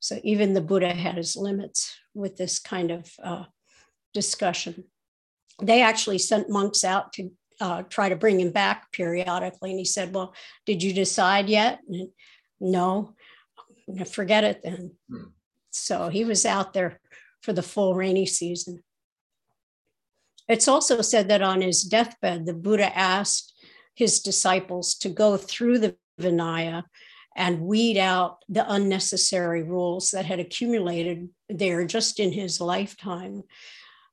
So 0.00 0.18
even 0.24 0.54
the 0.54 0.60
Buddha 0.60 0.92
had 0.92 1.16
his 1.16 1.36
limits 1.36 1.96
with 2.14 2.36
this 2.36 2.58
kind 2.58 2.90
of 2.90 3.10
uh, 3.22 3.44
discussion. 4.12 4.84
They 5.60 5.82
actually 5.82 6.18
sent 6.18 6.50
monks 6.50 6.82
out 6.82 7.12
to 7.14 7.30
uh, 7.60 7.82
try 7.82 8.08
to 8.08 8.16
bring 8.16 8.40
him 8.40 8.50
back 8.50 8.90
periodically. 8.90 9.70
And 9.70 9.78
he 9.78 9.84
said, 9.84 10.12
Well, 10.12 10.34
did 10.66 10.82
you 10.82 10.92
decide 10.92 11.48
yet? 11.48 11.78
And, 11.88 12.08
no, 12.60 13.14
forget 14.10 14.44
it 14.44 14.62
then. 14.62 14.92
Hmm. 15.08 15.30
So 15.70 16.08
he 16.08 16.24
was 16.24 16.44
out 16.44 16.72
there 16.72 17.00
for 17.42 17.52
the 17.52 17.62
full 17.62 17.94
rainy 17.94 18.26
season. 18.26 18.82
It's 20.52 20.68
also 20.68 21.00
said 21.00 21.28
that 21.28 21.40
on 21.40 21.62
his 21.62 21.82
deathbed, 21.82 22.44
the 22.44 22.52
Buddha 22.52 22.94
asked 22.96 23.54
his 23.94 24.20
disciples 24.20 24.94
to 24.96 25.08
go 25.08 25.38
through 25.38 25.78
the 25.78 25.96
Vinaya 26.20 26.84
and 27.34 27.62
weed 27.62 27.96
out 27.96 28.44
the 28.50 28.70
unnecessary 28.70 29.62
rules 29.62 30.10
that 30.10 30.26
had 30.26 30.40
accumulated 30.40 31.30
there 31.48 31.86
just 31.86 32.20
in 32.20 32.32
his 32.32 32.60
lifetime. 32.60 33.44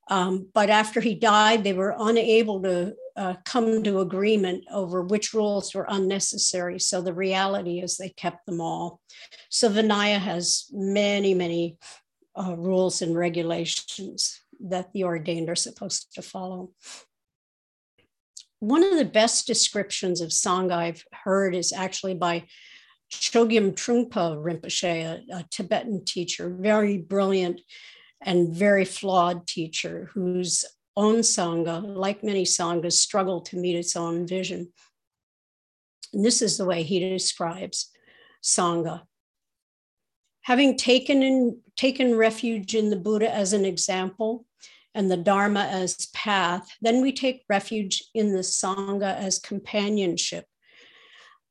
Um, 0.10 0.48
but 0.54 0.70
after 0.70 1.02
he 1.02 1.14
died, 1.14 1.66
they 1.66 1.74
were 1.74 1.94
unable 2.00 2.62
to 2.62 2.96
uh, 3.18 3.34
come 3.44 3.84
to 3.84 4.00
agreement 4.00 4.64
over 4.72 5.02
which 5.02 5.34
rules 5.34 5.76
were 5.76 5.88
unnecessary. 5.90 6.80
So 6.80 7.02
the 7.02 7.14
reality 7.14 7.82
is 7.82 7.98
they 7.98 8.10
kept 8.10 8.46
them 8.46 8.62
all. 8.62 9.02
So 9.50 9.70
Vinaya 9.70 10.20
has 10.20 10.68
many, 10.72 11.34
many 11.34 11.78
uh, 12.34 12.56
rules 12.56 13.02
and 13.02 13.14
regulations 13.14 14.40
that 14.60 14.92
the 14.94 15.04
ordained 15.04 15.50
are 15.50 15.56
supposed 15.56 16.14
to 16.16 16.22
follow. 16.22 16.72
One 18.60 18.84
of 18.84 18.98
the 18.98 19.06
best 19.06 19.48
descriptions 19.48 20.20
of 20.20 20.30
Sangha 20.30 20.74
I've 20.74 21.06
heard 21.24 21.56
is 21.56 21.72
actually 21.72 22.16
by 22.16 22.46
Chogyam 23.12 23.74
Trungpa 23.74 24.38
Rinpoche, 24.38 24.84
a, 24.84 25.24
a 25.38 25.46
Tibetan 25.50 26.04
teacher, 26.06 26.50
very 26.50 26.98
brilliant 26.98 27.62
and 28.22 28.54
very 28.54 28.86
flawed 28.86 29.48
teacher 29.48 30.10
whose 30.14 30.66
own 30.98 31.20
Sangha, 31.20 31.82
like 31.82 32.24
many 32.24 32.44
Sanghas, 32.44 32.94
struggled 32.94 33.46
to 33.46 33.58
meet 33.58 33.76
its 33.76 33.96
own 33.96 34.28
vision. 34.28 34.74
And 36.14 36.26
this 36.26 36.42
is 36.42 36.58
the 36.58 36.66
way 36.66 36.84
he 36.84 37.00
describes 37.00 37.92
Sangha. 38.44 39.04
Having 40.44 40.78
taken 40.78 41.22
in, 41.22 41.60
taken 41.76 42.16
refuge 42.16 42.76
in 42.76 42.90
the 42.90 42.96
Buddha 42.96 43.34
as 43.34 43.54
an 43.54 43.66
example 43.66 44.46
and 44.96 45.10
the 45.10 45.18
Dharma 45.18 45.62
as 45.62 46.08
path, 46.14 46.70
then 46.82 47.02
we 47.02 47.12
take 47.12 47.46
refuge 47.50 48.04
in 48.14 48.34
the 48.34 48.40
Sangha 48.40 49.16
as 49.16 49.40
companionship. 49.40 50.46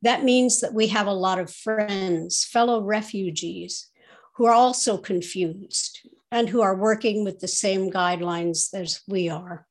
That 0.03 0.25
means 0.25 0.61
that 0.61 0.75
we 0.75 0.89
have 0.89 1.07
a 1.07 1.13
lot 1.13 1.39
of 1.39 1.53
friends, 1.53 2.45
fellow 2.45 2.83
refugees, 2.83 3.89
who 4.37 4.47
are 4.47 4.55
also 4.55 4.97
confused 4.97 6.01
and 6.31 6.49
who 6.49 6.61
are 6.61 6.77
working 6.77 7.25
with 7.25 7.41
the 7.41 7.49
same 7.49 7.91
guidelines 7.91 8.73
as 8.75 9.01
we 9.09 9.29
are. 9.29 9.67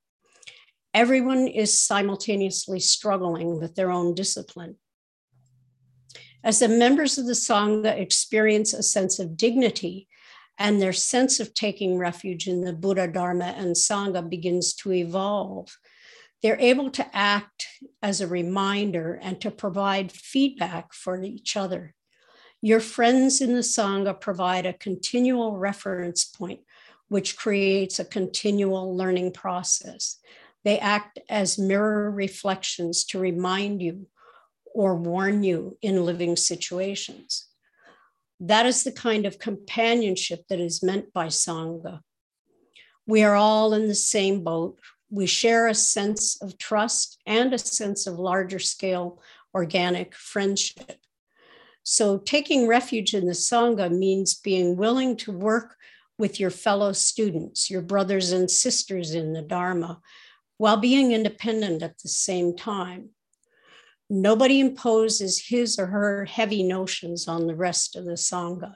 Everyone 0.93 1.47
is 1.47 1.79
simultaneously 1.79 2.79
struggling 2.79 3.59
with 3.59 3.75
their 3.75 3.91
own 3.91 4.15
discipline. 4.15 4.75
As 6.43 6.59
the 6.59 6.67
members 6.67 7.17
of 7.17 7.25
the 7.25 7.33
Sangha 7.33 7.97
experience 7.97 8.73
a 8.73 8.83
sense 8.83 9.19
of 9.19 9.37
dignity 9.37 10.07
and 10.57 10.81
their 10.81 10.93
sense 10.93 11.39
of 11.39 11.53
taking 11.53 11.97
refuge 11.97 12.47
in 12.47 12.61
the 12.61 12.73
Buddha, 12.73 13.07
Dharma, 13.07 13.53
and 13.57 13.75
Sangha 13.75 14.27
begins 14.27 14.73
to 14.75 14.91
evolve, 14.91 15.77
they're 16.41 16.59
able 16.59 16.91
to 16.91 17.15
act 17.15 17.67
as 18.01 18.21
a 18.21 18.27
reminder 18.27 19.19
and 19.21 19.41
to 19.41 19.51
provide 19.51 20.11
feedback 20.11 20.93
for 20.93 21.21
each 21.21 21.57
other. 21.57 21.93
Your 22.61 22.79
friends 22.79 23.41
in 23.41 23.53
the 23.53 23.59
Sangha 23.59 24.19
provide 24.19 24.65
a 24.65 24.73
continual 24.73 25.57
reference 25.57 26.25
point, 26.25 26.61
which 27.07 27.37
creates 27.37 27.99
a 27.99 28.05
continual 28.05 28.95
learning 28.95 29.33
process. 29.33 30.19
They 30.63 30.79
act 30.79 31.19
as 31.29 31.59
mirror 31.59 32.11
reflections 32.11 33.05
to 33.05 33.19
remind 33.19 33.81
you 33.81 34.07
or 34.77 34.93
warn 34.93 35.43
you 35.43 35.75
in 35.81 36.05
living 36.05 36.35
situations. 36.35 37.47
That 38.39 38.67
is 38.67 38.83
the 38.83 38.91
kind 38.91 39.25
of 39.25 39.39
companionship 39.39 40.43
that 40.49 40.59
is 40.59 40.83
meant 40.83 41.11
by 41.11 41.27
Sangha. 41.27 42.01
We 43.07 43.23
are 43.23 43.33
all 43.33 43.73
in 43.73 43.87
the 43.87 43.95
same 43.95 44.43
boat. 44.43 44.77
We 45.09 45.25
share 45.25 45.65
a 45.67 45.73
sense 45.73 46.39
of 46.43 46.59
trust 46.59 47.19
and 47.25 47.55
a 47.55 47.57
sense 47.57 48.05
of 48.05 48.19
larger 48.19 48.59
scale 48.59 49.19
organic 49.55 50.13
friendship. 50.13 50.97
So, 51.81 52.19
taking 52.19 52.67
refuge 52.67 53.15
in 53.15 53.25
the 53.25 53.33
Sangha 53.33 53.89
means 53.89 54.35
being 54.35 54.77
willing 54.77 55.17
to 55.17 55.31
work 55.31 55.75
with 56.19 56.39
your 56.39 56.51
fellow 56.51 56.91
students, 56.91 57.71
your 57.71 57.81
brothers 57.81 58.31
and 58.31 58.51
sisters 58.51 59.15
in 59.15 59.33
the 59.33 59.41
Dharma, 59.41 60.01
while 60.57 60.77
being 60.77 61.13
independent 61.13 61.81
at 61.81 61.97
the 61.97 62.09
same 62.09 62.55
time. 62.55 63.09
Nobody 64.09 64.59
imposes 64.59 65.47
his 65.47 65.77
or 65.77 65.87
her 65.87 66.25
heavy 66.25 66.63
notions 66.63 67.27
on 67.27 67.47
the 67.47 67.55
rest 67.55 67.95
of 67.95 68.05
the 68.05 68.13
Sangha. 68.13 68.75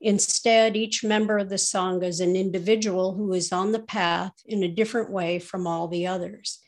Instead, 0.00 0.76
each 0.76 1.04
member 1.04 1.38
of 1.38 1.48
the 1.48 1.56
Sangha 1.56 2.04
is 2.04 2.20
an 2.20 2.36
individual 2.36 3.14
who 3.14 3.32
is 3.32 3.52
on 3.52 3.72
the 3.72 3.82
path 3.82 4.32
in 4.44 4.62
a 4.62 4.68
different 4.68 5.10
way 5.10 5.38
from 5.38 5.66
all 5.66 5.88
the 5.88 6.06
others. 6.06 6.58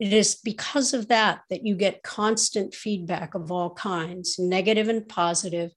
It 0.00 0.12
is 0.12 0.34
because 0.34 0.92
of 0.92 1.08
that 1.08 1.42
that 1.48 1.64
you 1.64 1.76
get 1.76 2.02
constant 2.02 2.74
feedback 2.74 3.34
of 3.34 3.52
all 3.52 3.70
kinds, 3.74 4.38
negative 4.38 4.88
and 4.88 5.08
positive, 5.08 5.70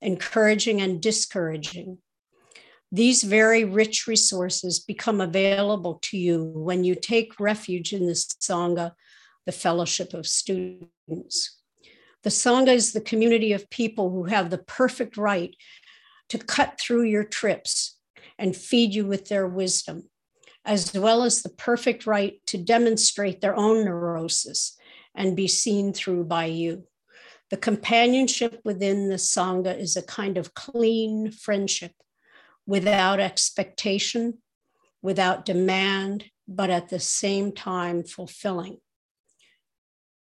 encouraging 0.00 0.80
and 0.80 1.00
discouraging. 1.00 1.98
These 2.90 3.22
very 3.22 3.64
rich 3.64 4.06
resources 4.06 4.80
become 4.80 5.20
available 5.20 5.98
to 6.02 6.16
you 6.16 6.44
when 6.56 6.82
you 6.82 6.94
take 6.94 7.38
refuge 7.38 7.92
in 7.92 8.06
the 8.06 8.14
Sangha 8.14 8.92
the 9.46 9.52
fellowship 9.52 10.14
of 10.14 10.26
students. 10.26 11.58
The 12.22 12.30
Sangha 12.30 12.74
is 12.74 12.92
the 12.92 13.00
community 13.00 13.52
of 13.52 13.70
people 13.70 14.10
who 14.10 14.24
have 14.24 14.50
the 14.50 14.58
perfect 14.58 15.16
right 15.16 15.54
to 16.28 16.38
cut 16.38 16.78
through 16.78 17.04
your 17.04 17.24
trips 17.24 17.98
and 18.38 18.56
feed 18.56 18.94
you 18.94 19.06
with 19.06 19.28
their 19.28 19.46
wisdom, 19.46 20.08
as 20.64 20.92
well 20.94 21.22
as 21.22 21.42
the 21.42 21.48
perfect 21.48 22.06
right 22.06 22.40
to 22.46 22.58
demonstrate 22.58 23.40
their 23.40 23.56
own 23.56 23.84
neurosis 23.84 24.76
and 25.14 25.36
be 25.36 25.48
seen 25.48 25.92
through 25.92 26.24
by 26.24 26.44
you. 26.44 26.84
The 27.50 27.56
companionship 27.56 28.60
within 28.64 29.08
the 29.08 29.16
Sangha 29.16 29.76
is 29.76 29.96
a 29.96 30.02
kind 30.02 30.38
of 30.38 30.54
clean 30.54 31.32
friendship 31.32 31.92
without 32.66 33.18
expectation, 33.18 34.38
without 35.02 35.44
demand, 35.44 36.26
but 36.46 36.70
at 36.70 36.90
the 36.90 37.00
same 37.00 37.50
time 37.52 38.04
fulfilling. 38.04 38.78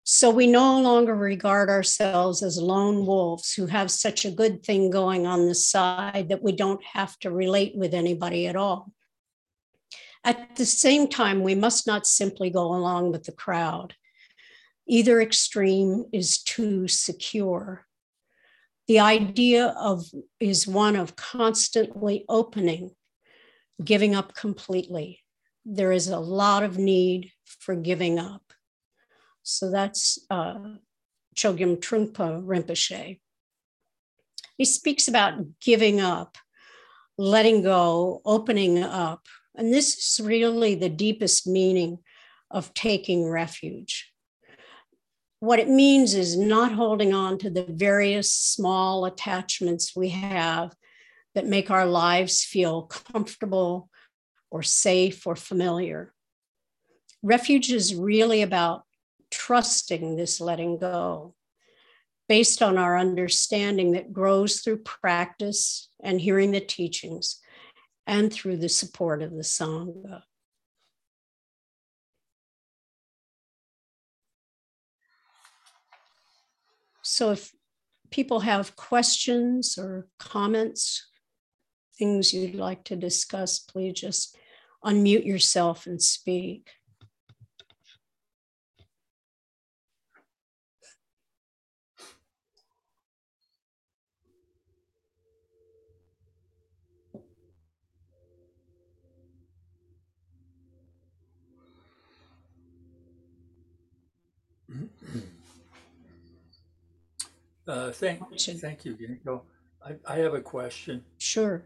So 0.05 0.29
we 0.29 0.47
no 0.47 0.81
longer 0.81 1.15
regard 1.15 1.69
ourselves 1.69 2.43
as 2.43 2.57
lone 2.57 3.05
wolves 3.05 3.53
who 3.53 3.67
have 3.67 3.89
such 3.89 4.25
a 4.25 4.31
good 4.31 4.61
thing 4.63 4.89
going 4.89 5.25
on 5.25 5.47
the 5.47 5.55
side 5.55 6.27
that 6.29 6.43
we 6.43 6.51
don't 6.51 6.83
have 6.83 7.17
to 7.19 7.31
relate 7.31 7.73
with 7.75 7.93
anybody 7.93 8.47
at 8.47 8.57
all. 8.57 8.91
At 10.25 10.57
the 10.57 10.65
same 10.65 11.07
time, 11.07 11.41
we 11.41 11.55
must 11.55 11.87
not 11.87 12.05
simply 12.05 12.49
go 12.49 12.73
along 12.73 13.11
with 13.11 13.23
the 13.23 13.31
crowd. 13.31 13.95
Either 14.87 15.21
extreme 15.21 16.05
is 16.11 16.43
too 16.43 16.89
secure. 16.89 17.85
The 18.87 18.99
idea 18.99 19.67
of 19.79 20.05
is 20.41 20.67
one 20.67 20.97
of 20.97 21.15
constantly 21.15 22.25
opening, 22.27 22.91
giving 23.81 24.15
up 24.15 24.35
completely. 24.35 25.21
There 25.65 25.93
is 25.93 26.09
a 26.09 26.19
lot 26.19 26.63
of 26.63 26.77
need 26.77 27.31
for 27.45 27.75
giving 27.75 28.19
up. 28.19 28.52
So 29.43 29.69
that's 29.69 30.19
uh, 30.29 30.55
Chogyam 31.35 31.77
Trungpa 31.77 32.41
Rinpoche. 32.43 33.19
He 34.57 34.65
speaks 34.65 35.07
about 35.07 35.59
giving 35.59 35.99
up, 35.99 36.37
letting 37.17 37.61
go, 37.61 38.21
opening 38.25 38.81
up. 38.81 39.25
And 39.55 39.73
this 39.73 39.97
is 39.97 40.25
really 40.25 40.75
the 40.75 40.89
deepest 40.89 41.45
meaning 41.45 41.99
of 42.49 42.73
taking 42.73 43.27
refuge. 43.27 44.11
What 45.39 45.59
it 45.59 45.67
means 45.67 46.13
is 46.13 46.37
not 46.37 46.71
holding 46.71 47.13
on 47.13 47.37
to 47.39 47.49
the 47.49 47.65
various 47.67 48.31
small 48.31 49.05
attachments 49.05 49.93
we 49.95 50.09
have 50.09 50.73
that 51.35 51.47
make 51.47 51.69
our 51.69 51.85
lives 51.85 52.43
feel 52.43 52.83
comfortable 52.83 53.89
or 54.49 54.63
safe 54.63 55.27
or 55.27 55.35
familiar. 55.35 56.13
Refuge 57.21 57.71
is 57.71 57.93
really 57.95 58.41
about 58.41 58.83
trusting 59.33 60.15
this 60.15 60.39
letting 60.39 60.77
go 60.77 61.33
based 62.29 62.61
on 62.61 62.77
our 62.77 62.97
understanding 62.97 63.93
that 63.93 64.13
grows 64.13 64.61
through 64.61 64.77
practice 64.77 65.89
and 66.01 66.21
hearing 66.21 66.51
the 66.51 66.61
teachings 66.61 67.41
and 68.05 68.31
through 68.31 68.57
the 68.57 68.69
support 68.69 69.21
of 69.21 69.31
the 69.31 69.43
Sangha. 69.43 70.21
So 77.01 77.31
if 77.31 77.51
people 78.11 78.41
have 78.41 78.75
questions 78.75 79.77
or 79.77 80.07
comments, 80.19 81.07
things 81.97 82.33
you'd 82.33 82.55
like 82.55 82.83
to 82.85 82.95
discuss, 82.95 83.59
please 83.59 83.93
just 83.93 84.37
unmute 84.85 85.25
yourself 85.25 85.85
and 85.85 86.01
speak. 86.01 86.69
Uh, 107.67 107.91
thank, 107.91 108.21
thank 108.59 108.85
you, 108.85 108.95
Genko. 108.95 109.41
I, 109.85 109.95
I 110.13 110.17
have 110.17 110.33
a 110.33 110.41
question. 110.41 111.03
Sure. 111.17 111.63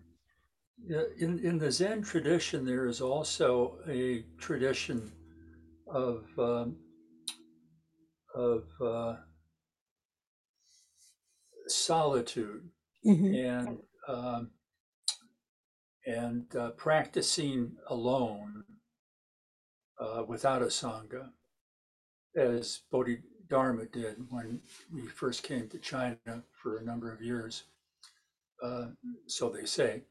In, 1.20 1.40
in 1.40 1.58
the 1.58 1.72
Zen 1.72 2.04
tradition, 2.04 2.64
there 2.66 2.86
is 2.86 3.02
also 3.02 3.80
a 3.90 4.24
tradition 4.38 5.12
of 5.92 6.26
um, 6.38 6.76
of 8.36 8.64
uh, 8.86 9.16
solitude 11.68 12.70
Mhm. 13.06 13.36
and 13.58 13.78
um, 14.08 14.52
and 16.06 16.56
uh, 16.56 16.72
practicing 16.72 17.76
alone 17.90 18.64
uh, 20.00 20.24
without 20.28 20.62
a 20.62 20.66
sangha, 20.68 21.32
as 22.36 22.82
Bodhidharma 23.50 23.86
did 23.86 24.18
when 24.30 24.62
we 24.94 25.08
first 25.08 25.44
came 25.44 25.68
to 25.70 25.80
China 25.80 26.18
for 26.62 26.78
a 26.78 26.84
number 26.84 27.12
of 27.12 27.22
years. 27.22 27.64
Uh, 28.62 28.88
so 29.28 29.50
they 29.50 29.66
say. 29.66 30.04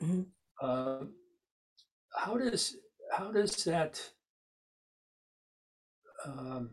Mhm. 0.00 0.26
Uh, 0.60 1.04
how 2.16 2.36
does 2.36 2.76
how 3.12 3.30
does 3.30 3.64
that 3.64 4.00
um, 6.24 6.70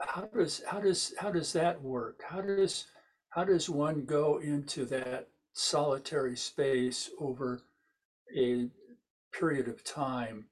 how 0.00 0.22
does 0.22 0.62
how 0.66 0.80
does 0.80 1.14
how 1.18 1.30
does 1.30 1.52
that 1.52 1.80
work? 1.82 2.22
How 2.26 2.40
does 2.40 2.86
how 3.30 3.44
does 3.44 3.68
one 3.68 4.04
go 4.04 4.38
into 4.38 4.84
that 4.86 5.28
solitary 5.52 6.36
space 6.36 7.10
over 7.18 7.62
a 8.36 8.70
period 9.32 9.68
of 9.68 9.84
time 9.84 10.48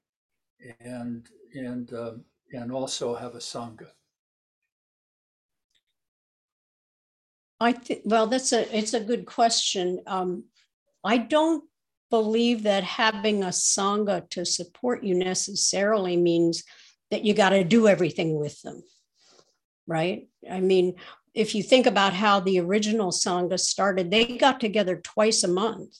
and 0.81 1.29
and 1.55 1.93
uh, 1.93 2.13
and 2.53 2.71
also 2.71 3.15
have 3.15 3.35
a 3.35 3.39
sangha? 3.39 3.89
I 7.61 7.73
think 7.73 8.03
well, 8.05 8.27
that's 8.27 8.53
a 8.53 8.77
it's 8.77 8.95
a 8.95 9.01
good 9.01 9.25
question. 9.25 10.01
Um, 10.07 10.45
I 11.05 11.19
don't 11.19 11.65
believe 12.11 12.65
that 12.65 12.85
having 12.85 13.43
a 13.43 13.49
sangha 13.49 14.29
to 14.31 14.45
support 14.45 15.05
you 15.05 15.15
necessarily 15.15 16.17
means 16.17 16.65
that 17.11 17.25
you 17.25 17.35
got 17.35 17.51
to 17.51 17.65
do 17.65 17.89
everything 17.89 18.39
with 18.39 18.61
them, 18.63 18.83
right? 19.87 20.29
I 20.51 20.61
mean, 20.61 20.97
if 21.35 21.55
you 21.55 21.63
think 21.63 21.87
about 21.87 22.13
how 22.13 22.41
the 22.41 22.59
original 22.61 23.13
sangha 23.13 23.59
started, 23.59 24.11
they 24.11 24.37
got 24.37 24.61
together 24.61 24.97
twice 24.97 25.45
a 25.45 25.49
month. 25.49 25.97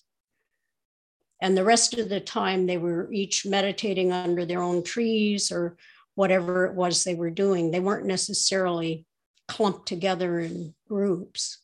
And 1.41 1.57
the 1.57 1.65
rest 1.65 1.99
of 1.99 2.09
the 2.09 2.21
time, 2.21 2.67
they 2.67 2.79
were 2.79 3.11
each 3.13 3.47
meditating 3.47 4.13
under 4.13 4.45
their 4.45 4.63
own 4.63 4.85
trees 4.85 5.51
or 5.51 5.77
whatever 6.15 6.67
it 6.67 6.75
was 6.75 7.05
they 7.05 7.15
were 7.15 7.31
doing. 7.31 7.71
They 7.71 7.81
weren't 7.81 8.07
necessarily 8.07 9.07
clumped 9.49 9.87
together 9.87 10.41
in 10.41 10.75
groups. 10.89 11.59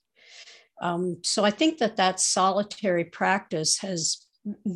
Um, 0.80 1.18
so 1.24 1.44
I 1.44 1.50
think 1.50 1.78
that 1.78 1.96
that 1.96 2.20
solitary 2.20 3.04
practice 3.04 3.78
has 3.78 4.24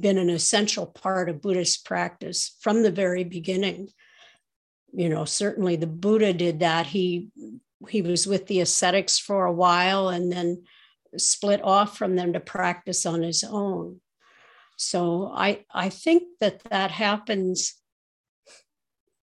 been 0.01 0.19
an 0.19 0.31
essential 0.31 0.87
part 0.87 1.29
of 1.29 1.41
Buddhist 1.41 1.85
practice 1.85 2.57
from 2.61 2.83
the 2.83 2.91
very 2.91 3.25
beginning. 3.25 3.89
You 4.93 5.09
know, 5.09 5.25
certainly 5.25 5.77
the 5.77 5.87
Buddha 5.87 6.33
did 6.33 6.61
that. 6.61 6.87
He 6.87 7.31
he 7.89 8.03
was 8.03 8.27
with 8.27 8.47
the 8.47 8.61
ascetics 8.61 9.19
for 9.19 9.45
a 9.45 9.53
while 9.53 10.09
and 10.09 10.31
then 10.31 10.65
split 11.17 11.63
off 11.63 11.97
from 11.97 12.17
them 12.17 12.33
to 12.33 12.41
practice 12.41 13.07
on 13.07 13.23
his 13.23 13.45
own. 13.45 14.01
So 14.77 15.33
I 15.35 15.65
I 15.73 15.89
think 15.89 16.25
that 16.41 16.63
that 16.65 16.91
happens 16.91 17.75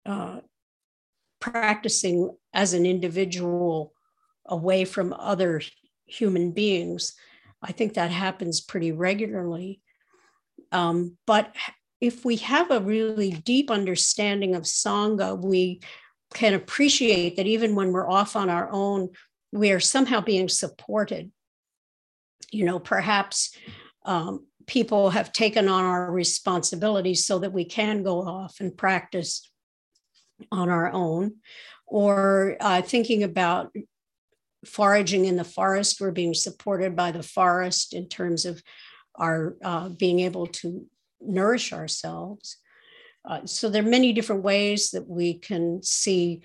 uh, 0.05 0.39
practicing 1.39 2.35
as 2.53 2.73
an 2.73 2.85
individual 2.85 3.93
away 4.45 4.85
from 4.85 5.13
other 5.13 5.61
human 6.05 6.51
beings. 6.51 7.13
I 7.61 7.71
think 7.71 7.93
that 7.93 8.11
happens 8.11 8.61
pretty 8.61 8.91
regularly. 8.91 9.81
Um, 10.71 11.17
but 11.25 11.55
if 12.01 12.23
we 12.23 12.37
have 12.37 12.71
a 12.71 12.79
really 12.79 13.31
deep 13.31 13.69
understanding 13.69 14.55
of 14.55 14.63
Sangha, 14.63 15.37
we 15.37 15.81
can 16.33 16.53
appreciate 16.53 17.35
that 17.35 17.47
even 17.47 17.75
when 17.75 17.91
we're 17.91 18.09
off 18.09 18.35
on 18.35 18.49
our 18.49 18.69
own, 18.71 19.09
we 19.51 19.71
are 19.71 19.79
somehow 19.79 20.21
being 20.21 20.47
supported. 20.47 21.31
You 22.51 22.65
know, 22.65 22.79
perhaps 22.79 23.55
um, 24.05 24.45
people 24.67 25.09
have 25.09 25.33
taken 25.33 25.67
on 25.67 25.83
our 25.83 26.11
responsibilities 26.11 27.25
so 27.25 27.39
that 27.39 27.53
we 27.53 27.65
can 27.65 28.03
go 28.03 28.21
off 28.21 28.59
and 28.59 28.75
practice 28.75 29.48
on 30.51 30.69
our 30.69 30.91
own, 30.91 31.35
or 31.85 32.57
uh, 32.59 32.81
thinking 32.81 33.23
about 33.23 33.71
foraging 34.65 35.25
in 35.25 35.37
the 35.37 35.43
forest, 35.43 36.01
we're 36.01 36.11
being 36.11 36.33
supported 36.33 36.95
by 36.95 37.11
the 37.11 37.23
forest 37.23 37.93
in 37.93 38.07
terms 38.07 38.45
of 38.45 38.61
our 39.15 39.55
uh, 39.63 39.89
being 39.89 40.19
able 40.19 40.47
to 40.47 40.85
nourish 41.21 41.73
ourselves. 41.73 42.57
Uh, 43.27 43.45
so 43.45 43.69
there 43.69 43.83
are 43.83 43.89
many 43.89 44.13
different 44.13 44.43
ways 44.43 44.91
that 44.91 45.07
we 45.07 45.33
can 45.33 45.81
see 45.83 46.41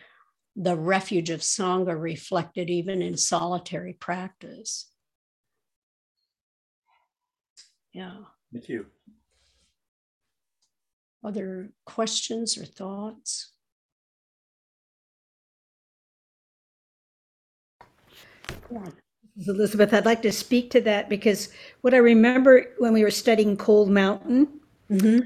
the 0.57 0.77
refuge 0.77 1.31
of 1.31 1.41
Sangha 1.41 2.01
reflected 2.01 2.71
even 2.71 3.03
in 3.03 3.17
solitary 3.17 3.93
practice. 3.95 4.91
Yeah. 7.93 8.19
Thank 8.53 8.69
you. 8.69 8.87
Other 11.25 11.71
questions 11.87 12.59
or 12.59 12.65
thoughts? 12.65 13.54
Yeah. 18.75 18.91
Elizabeth, 19.47 19.93
I'd 19.93 20.05
like 20.05 20.23
to 20.23 20.33
speak 20.33 20.71
to 20.71 20.81
that 20.83 21.09
because 21.09 21.49
what 21.81 21.95
I 21.95 21.99
remember 21.99 22.67
when 22.79 22.93
we 22.93 23.03
were 23.03 23.11
studying 23.11 23.57
Cold 23.57 23.91
Mountain, 23.91 24.49
Mm-hmm. 24.91 25.21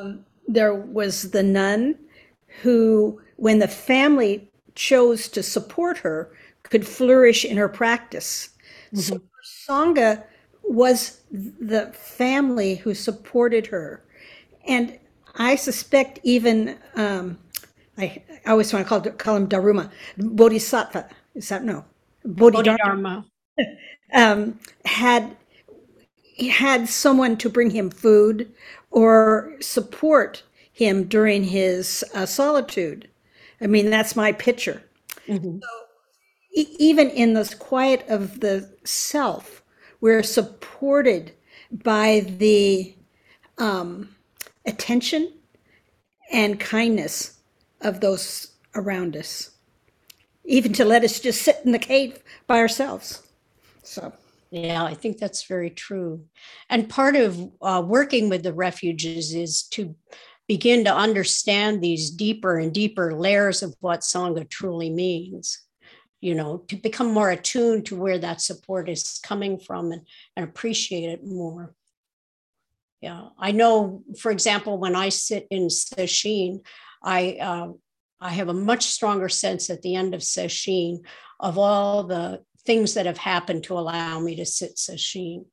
um, 0.00 0.24
there 0.46 0.74
was 0.74 1.30
the 1.30 1.42
nun 1.42 1.94
who, 2.62 3.20
when 3.36 3.58
the 3.58 3.68
family 3.68 4.50
chose 4.74 5.28
to 5.28 5.42
support 5.42 5.98
her, 5.98 6.32
could 6.62 6.86
flourish 6.86 7.44
in 7.44 7.56
her 7.56 7.68
practice. 7.68 8.50
So 8.94 9.16
her 9.16 9.20
Sangha 9.68 10.24
was 10.62 11.20
the 11.30 11.92
family 11.92 12.76
who 12.76 12.94
supported 12.94 13.66
her. 13.66 14.02
And 14.66 14.98
I 15.36 15.56
suspect 15.56 16.18
even, 16.22 16.78
um, 16.94 17.38
I, 17.98 18.22
I 18.46 18.50
always 18.50 18.72
want 18.72 18.86
to 18.86 18.88
call, 18.88 19.00
call 19.00 19.36
him 19.36 19.48
Daruma, 19.48 19.90
Bodhisattva. 20.16 21.08
Is 21.34 21.48
that 21.50 21.64
no? 21.64 21.84
Bodhidharma 22.28 22.78
Bodhidharma. 22.78 23.26
um, 24.14 24.58
had 24.84 25.36
had 26.50 26.88
someone 26.88 27.36
to 27.36 27.48
bring 27.48 27.70
him 27.70 27.90
food 27.90 28.52
or 28.90 29.54
support 29.60 30.42
him 30.72 31.04
during 31.04 31.44
his 31.44 32.04
uh, 32.14 32.26
solitude. 32.26 33.08
I 33.60 33.66
mean, 33.66 33.90
that's 33.90 34.14
my 34.14 34.32
picture. 34.32 34.82
Mhm. 35.26 35.60
E- 36.54 36.76
even 36.78 37.10
in 37.10 37.34
the 37.34 37.54
quiet 37.58 38.04
of 38.08 38.40
the 38.40 38.70
self, 38.84 39.62
we're 40.00 40.22
supported 40.22 41.32
by 41.72 42.20
the 42.38 42.94
um, 43.58 44.14
attention 44.64 45.32
and 46.32 46.60
kindness 46.60 47.38
of 47.80 48.00
those 48.00 48.52
around 48.74 49.16
us, 49.16 49.50
even 50.48 50.72
to 50.72 50.84
let 50.84 51.04
us 51.04 51.20
just 51.20 51.42
sit 51.42 51.60
in 51.64 51.72
the 51.72 51.78
cave 51.78 52.18
by 52.46 52.58
ourselves. 52.58 53.22
So. 53.82 54.12
Yeah, 54.50 54.82
I 54.82 54.94
think 54.94 55.18
that's 55.18 55.42
very 55.42 55.68
true. 55.68 56.24
And 56.70 56.88
part 56.88 57.16
of 57.16 57.38
uh, 57.60 57.82
working 57.86 58.30
with 58.30 58.42
the 58.42 58.54
refuges 58.54 59.34
is 59.34 59.62
to 59.74 59.94
begin 60.46 60.84
to 60.86 60.94
understand 60.94 61.82
these 61.82 62.10
deeper 62.10 62.58
and 62.58 62.72
deeper 62.72 63.14
layers 63.14 63.62
of 63.62 63.76
what 63.80 64.00
Sangha 64.00 64.48
truly 64.48 64.88
means. 64.88 65.62
You 66.20 66.34
know, 66.34 66.64
to 66.68 66.76
become 66.76 67.12
more 67.12 67.30
attuned 67.30 67.86
to 67.86 67.96
where 67.96 68.18
that 68.18 68.40
support 68.40 68.88
is 68.88 69.20
coming 69.22 69.58
from 69.58 69.92
and, 69.92 70.02
and 70.34 70.44
appreciate 70.44 71.10
it 71.10 71.24
more. 71.24 71.74
Yeah, 73.00 73.28
I 73.38 73.52
know, 73.52 74.02
for 74.18 74.32
example, 74.32 74.78
when 74.78 74.96
I 74.96 75.10
sit 75.10 75.46
in 75.50 75.68
sesshin, 75.68 76.64
I 77.04 77.36
uh, 77.40 77.68
I 78.20 78.30
have 78.30 78.48
a 78.48 78.54
much 78.54 78.84
stronger 78.84 79.28
sense 79.28 79.70
at 79.70 79.82
the 79.82 79.94
end 79.94 80.14
of 80.14 80.20
sesshin 80.20 81.00
of 81.40 81.56
all 81.56 82.04
the 82.04 82.42
things 82.66 82.94
that 82.94 83.06
have 83.06 83.18
happened 83.18 83.64
to 83.64 83.78
allow 83.78 84.18
me 84.18 84.36
to 84.36 84.44
sit 84.44 84.76
sesshin 84.76 85.44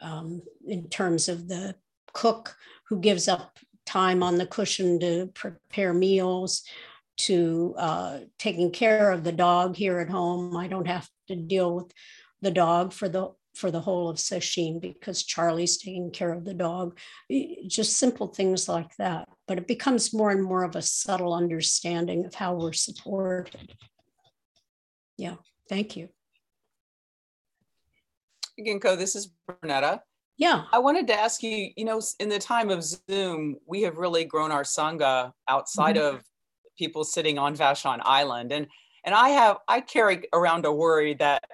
um, 0.00 0.42
in 0.66 0.88
terms 0.88 1.28
of 1.28 1.48
the 1.48 1.74
cook 2.12 2.56
who 2.88 3.00
gives 3.00 3.28
up 3.28 3.58
time 3.84 4.22
on 4.22 4.36
the 4.36 4.46
cushion 4.46 5.00
to 5.00 5.30
prepare 5.34 5.92
meals 5.92 6.62
to 7.16 7.74
uh, 7.76 8.18
taking 8.38 8.70
care 8.70 9.10
of 9.10 9.24
the 9.24 9.32
dog 9.32 9.76
here 9.76 9.98
at 9.98 10.08
home. 10.08 10.56
I 10.56 10.68
don't 10.68 10.86
have 10.86 11.08
to 11.26 11.36
deal 11.36 11.74
with 11.74 11.92
the 12.40 12.50
dog 12.50 12.92
for 12.92 13.08
the 13.08 13.32
for 13.58 13.70
the 13.70 13.80
whole 13.80 14.08
of 14.08 14.16
sesshin 14.16 14.80
because 14.80 15.22
charlie's 15.22 15.78
taking 15.78 16.10
care 16.10 16.32
of 16.32 16.44
the 16.44 16.54
dog. 16.54 16.98
Just 17.66 17.98
simple 17.98 18.28
things 18.28 18.68
like 18.68 18.96
that. 18.96 19.28
But 19.46 19.58
it 19.58 19.66
becomes 19.66 20.14
more 20.14 20.30
and 20.30 20.42
more 20.42 20.62
of 20.62 20.76
a 20.76 20.82
subtle 20.82 21.34
understanding 21.34 22.24
of 22.24 22.34
how 22.34 22.54
we're 22.54 22.72
supported. 22.72 23.74
Yeah 25.16 25.36
thank 25.68 25.96
you. 25.96 26.08
Genko, 28.58 28.98
this 28.98 29.14
is 29.14 29.30
Bernetta. 29.48 30.00
yeah. 30.36 30.64
I 30.72 30.78
wanted 30.78 31.06
to 31.08 31.14
ask 31.14 31.42
you, 31.42 31.70
you 31.76 31.84
know, 31.84 32.00
in 32.18 32.28
the 32.28 32.38
time 32.38 32.70
of 32.70 32.82
Zoom, 32.82 33.56
we 33.66 33.82
have 33.82 33.98
really 33.98 34.24
grown 34.24 34.50
our 34.50 34.64
Sangha 34.64 35.32
outside 35.46 35.96
mm-hmm. 35.96 36.16
of 36.16 36.24
people 36.76 37.04
sitting 37.04 37.38
on 37.38 37.56
Vashon 37.56 38.00
Island. 38.02 38.52
And 38.52 38.66
and 39.04 39.14
I 39.14 39.28
have 39.30 39.58
I 39.68 39.80
carry 39.80 40.24
around 40.32 40.64
a 40.66 40.72
worry 40.72 41.14
that 41.14 41.44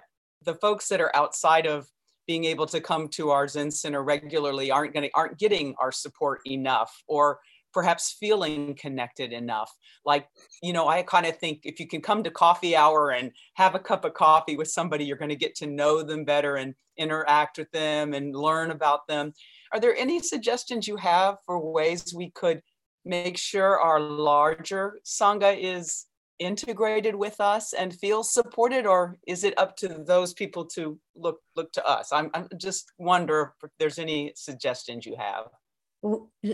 the 0.43 0.55
folks 0.55 0.89
that 0.89 1.01
are 1.01 1.15
outside 1.15 1.67
of 1.67 1.87
being 2.27 2.45
able 2.45 2.67
to 2.67 2.81
come 2.81 3.09
to 3.09 3.31
our 3.31 3.47
Zen 3.49 3.71
Center 3.71 4.03
regularly 4.03 4.71
aren't 4.71 4.95
going 4.95 5.05
to 5.05 5.11
aren't 5.15 5.39
getting 5.39 5.75
our 5.79 5.93
support 5.93 6.41
enough 6.47 7.03
or 7.07 7.39
perhaps 7.75 8.17
feeling 8.19 8.75
connected 8.77 9.33
enough. 9.33 9.71
Like, 10.07 10.29
you 10.63 10.73
know, 10.73 10.87
I 10.87 11.03
kind 11.03 11.27
of 11.27 11.37
think 11.37 11.61
if 11.65 11.81
you 11.81 11.89
can 11.89 12.01
come 12.01 12.23
to 12.23 12.31
coffee 12.31 12.77
hour 12.77 13.11
and 13.11 13.33
have 13.55 13.75
a 13.75 13.81
cup 13.81 14.05
of 14.05 14.15
coffee 14.15 14.57
with 14.57 14.71
somebody, 14.71 15.05
you're 15.05 15.19
going 15.19 15.29
to 15.31 15.37
get 15.37 15.57
to 15.57 15.67
know 15.67 16.03
them 16.03 16.25
better 16.25 16.57
and 16.57 16.75
interact 16.97 17.59
with 17.59 17.71
them 17.73 18.15
and 18.15 18.35
learn 18.35 18.71
about 18.71 19.07
them. 19.09 19.33
Are 19.73 19.81
there 19.81 19.97
any 19.97 20.21
suggestions 20.21 20.87
you 20.87 20.97
have 20.97 21.39
for 21.45 21.59
ways 21.59 22.15
we 22.15 22.31
could 22.31 22.63
make 23.05 23.37
sure 23.37 23.81
our 23.81 24.01
larger 24.01 25.01
Sangha 25.05 25.59
is 25.61 26.07
integrated 26.39 27.15
with 27.15 27.41
us 27.41 27.73
and 27.73 27.95
feel 27.95 28.23
supported 28.23 28.87
or 28.87 29.17
is 29.27 29.45
it 29.45 29.59
up 29.59 29.77
to 29.77 29.89
those 29.89 30.35
people 30.35 30.65
to 30.65 30.99
look 31.15 31.41
look 31.57 31.73
to 31.73 31.87
us? 31.87 32.13
I'm, 32.13 32.31
I'm 32.35 32.49
just 32.57 32.93
wonder 32.99 33.55
if 33.63 33.71
there's 33.79 33.99
any 33.99 34.33
suggestions 34.35 35.07
you 35.07 35.17
have 35.19 35.47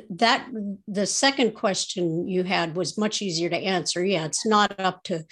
that 0.09 0.47
the 0.87 1.07
second 1.07 1.55
question 1.55 2.29
you 2.29 2.45
had 2.45 2.77
was 2.77 2.99
much 2.99 3.21
easier 3.23 3.49
to 3.51 3.57
answer. 3.57 4.05
Yeah 4.05 4.25
it's 4.25 4.47
not 4.47 4.79
up 4.79 5.03
to 5.05 5.25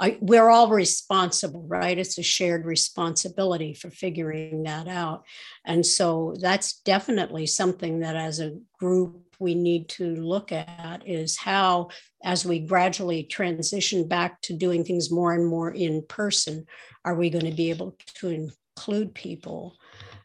I, 0.00 0.18
we're 0.20 0.48
all 0.48 0.68
responsible 0.68 1.64
right? 1.66 1.96
It's 1.96 2.18
a 2.18 2.22
shared 2.22 2.64
responsibility 2.64 3.72
for 3.74 3.90
figuring 3.90 4.64
that 4.64 4.88
out. 4.88 5.24
And 5.64 5.84
so 5.86 6.34
that's 6.40 6.80
definitely 6.80 7.46
something 7.46 8.00
that 8.00 8.16
as 8.16 8.40
a 8.40 8.58
group 8.78 9.22
we 9.38 9.54
need 9.54 9.88
to 9.90 10.14
look 10.16 10.52
at 10.52 11.02
is 11.06 11.36
how 11.36 11.88
as 12.24 12.44
we 12.44 12.60
gradually 12.60 13.24
transition 13.24 14.08
back 14.08 14.40
to 14.42 14.54
doing 14.54 14.84
things 14.84 15.10
more 15.10 15.34
and 15.34 15.46
more 15.46 15.70
in 15.70 16.02
person 16.08 16.66
are 17.04 17.14
we 17.14 17.30
going 17.30 17.46
to 17.46 17.56
be 17.56 17.70
able 17.70 17.96
to 18.14 18.28
include 18.28 19.14
people? 19.14 19.76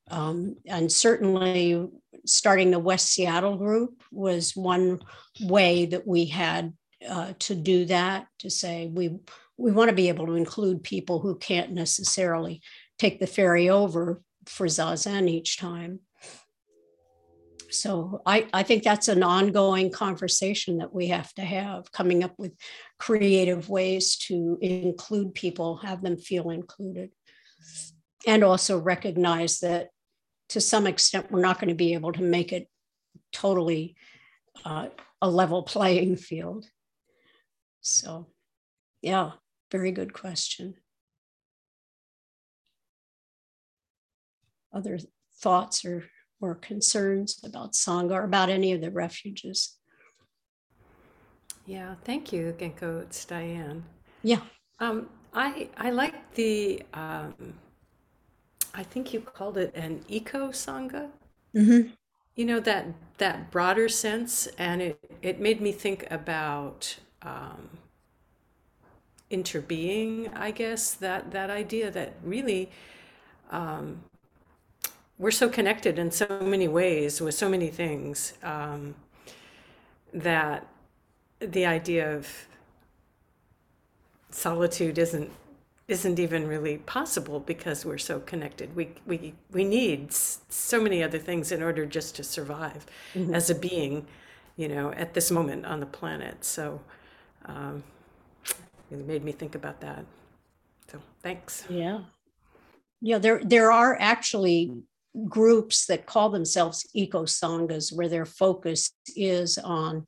Um, 0.09 0.55
and 0.67 0.91
certainly 0.91 1.87
starting 2.27 2.71
the 2.71 2.79
West 2.79 3.09
Seattle 3.09 3.57
group 3.57 4.03
was 4.11 4.55
one 4.55 4.99
way 5.41 5.85
that 5.87 6.07
we 6.07 6.25
had 6.25 6.73
uh, 7.07 7.33
to 7.39 7.55
do 7.55 7.85
that 7.85 8.27
to 8.39 8.49
say 8.49 8.87
we 8.87 9.17
we 9.57 9.71
want 9.71 9.89
to 9.89 9.95
be 9.95 10.09
able 10.09 10.27
to 10.27 10.35
include 10.35 10.83
people 10.83 11.19
who 11.19 11.35
can't 11.35 11.71
necessarily 11.71 12.61
take 12.99 13.19
the 13.19 13.27
ferry 13.27 13.69
over 13.69 14.21
for 14.45 14.67
zazen 14.67 15.27
each 15.27 15.57
time. 15.57 15.99
So 17.69 18.21
I, 18.25 18.47
I 18.53 18.63
think 18.63 18.83
that's 18.83 19.07
an 19.07 19.23
ongoing 19.23 19.91
conversation 19.91 20.77
that 20.77 20.93
we 20.93 21.07
have 21.07 21.33
to 21.33 21.41
have 21.41 21.91
coming 21.91 22.23
up 22.23 22.33
with 22.37 22.53
creative 22.97 23.67
ways 23.67 24.15
to 24.27 24.57
include 24.61 25.33
people 25.33 25.77
have 25.77 26.01
them 26.01 26.17
feel 26.17 26.49
included. 26.49 27.09
And 28.25 28.43
also 28.43 28.79
recognize 28.79 29.59
that 29.59 29.89
to 30.49 30.61
some 30.61 30.87
extent, 30.87 31.31
we're 31.31 31.41
not 31.41 31.59
going 31.59 31.69
to 31.69 31.75
be 31.75 31.93
able 31.93 32.13
to 32.13 32.21
make 32.21 32.53
it 32.53 32.67
totally 33.31 33.95
uh, 34.65 34.87
a 35.21 35.29
level 35.29 35.63
playing 35.63 36.15
field. 36.15 36.65
So, 37.81 38.27
yeah, 39.01 39.31
very 39.71 39.91
good 39.91 40.13
question. 40.13 40.75
Other 44.73 44.99
thoughts 45.41 45.85
or, 45.85 46.05
or 46.39 46.55
concerns 46.55 47.39
about 47.43 47.73
Sangha 47.73 48.11
or 48.11 48.23
about 48.23 48.49
any 48.49 48.73
of 48.73 48.81
the 48.81 48.91
refuges? 48.91 49.77
Yeah, 51.65 51.95
thank 52.05 52.31
you, 52.31 52.55
Genko. 52.57 53.01
It's 53.01 53.25
Diane. 53.25 53.83
Yeah. 54.23 54.41
Um, 54.79 55.09
I 55.33 55.69
I 55.77 55.89
like 55.91 56.33
the 56.35 56.81
um, 56.93 57.53
I 58.73 58.83
think 58.83 59.13
you 59.13 59.21
called 59.21 59.57
it 59.57 59.73
an 59.75 60.03
eco 60.07 60.49
sangha. 60.49 61.09
Mm-hmm. 61.55 61.89
You 62.35 62.45
know 62.45 62.59
that 62.59 62.87
that 63.17 63.49
broader 63.49 63.89
sense, 63.89 64.47
and 64.57 64.81
it 64.81 64.99
it 65.21 65.39
made 65.39 65.59
me 65.59 65.71
think 65.71 66.05
about 66.11 66.97
um, 67.21 67.69
interbeing. 69.31 70.35
I 70.35 70.51
guess 70.51 70.93
that 70.93 71.31
that 71.31 71.49
idea 71.49 71.89
that 71.91 72.13
really 72.23 72.69
um, 73.51 74.03
we're 75.17 75.31
so 75.31 75.49
connected 75.49 75.97
in 75.97 76.11
so 76.11 76.27
many 76.41 76.67
ways 76.67 77.21
with 77.21 77.33
so 77.33 77.49
many 77.49 77.69
things 77.69 78.33
um, 78.43 78.93
that 80.13 80.67
the 81.39 81.65
idea 81.65 82.15
of 82.15 82.47
solitude 84.29 84.97
isn't 84.97 85.31
isn't 85.87 86.19
even 86.19 86.47
really 86.47 86.77
possible 86.79 87.39
because 87.39 87.85
we're 87.85 87.97
so 87.97 88.19
connected. 88.19 88.75
We 88.75 88.89
we 89.05 89.33
we 89.51 89.63
need 89.63 90.11
so 90.11 90.81
many 90.81 91.01
other 91.01 91.19
things 91.19 91.51
in 91.51 91.63
order 91.63 91.85
just 91.85 92.15
to 92.17 92.23
survive 92.23 92.85
mm-hmm. 93.13 93.33
as 93.33 93.49
a 93.49 93.55
being, 93.55 94.05
you 94.57 94.67
know, 94.67 94.91
at 94.91 95.13
this 95.13 95.31
moment 95.31 95.65
on 95.65 95.79
the 95.79 95.85
planet. 95.85 96.43
So, 96.43 96.81
um, 97.45 97.83
it 98.91 99.05
made 99.05 99.23
me 99.23 99.31
think 99.31 99.55
about 99.55 99.79
that. 99.81 100.05
So, 100.91 101.01
thanks. 101.23 101.63
Yeah, 101.69 102.01
yeah. 103.01 103.17
There 103.17 103.41
there 103.43 103.71
are 103.71 103.95
actually 103.99 104.83
groups 105.29 105.85
that 105.85 106.05
call 106.05 106.29
themselves 106.29 106.85
eco 106.93 107.23
sanghas 107.23 107.95
where 107.95 108.09
their 108.09 108.25
focus 108.25 108.91
is 109.15 109.57
on, 109.57 110.05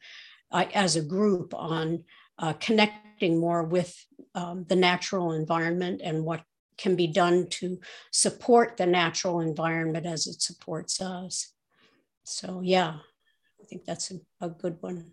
uh, 0.52 0.66
as 0.74 0.98
a 0.98 1.02
group, 1.02 1.54
on 1.54 2.04
uh, 2.38 2.54
connecting 2.60 3.40
more 3.40 3.64
with 3.64 3.96
um, 4.40 4.66
the 4.70 4.76
natural 4.76 5.34
environment 5.34 6.02
and 6.04 6.24
what 6.24 6.44
can 6.78 6.96
be 6.96 7.08
done 7.08 7.48
to 7.48 7.80
support 8.12 8.78
the 8.78 8.86
natural 8.86 9.42
environment 9.42 10.06
as 10.06 10.28
it 10.28 10.42
supports 10.42 11.02
us. 11.02 11.54
So, 12.24 12.62
yeah, 12.64 12.96
I 13.62 13.66
think 13.66 13.84
that's 13.86 14.12
a, 14.12 14.20
a 14.40 14.50
good 14.50 14.78
one. 14.80 15.12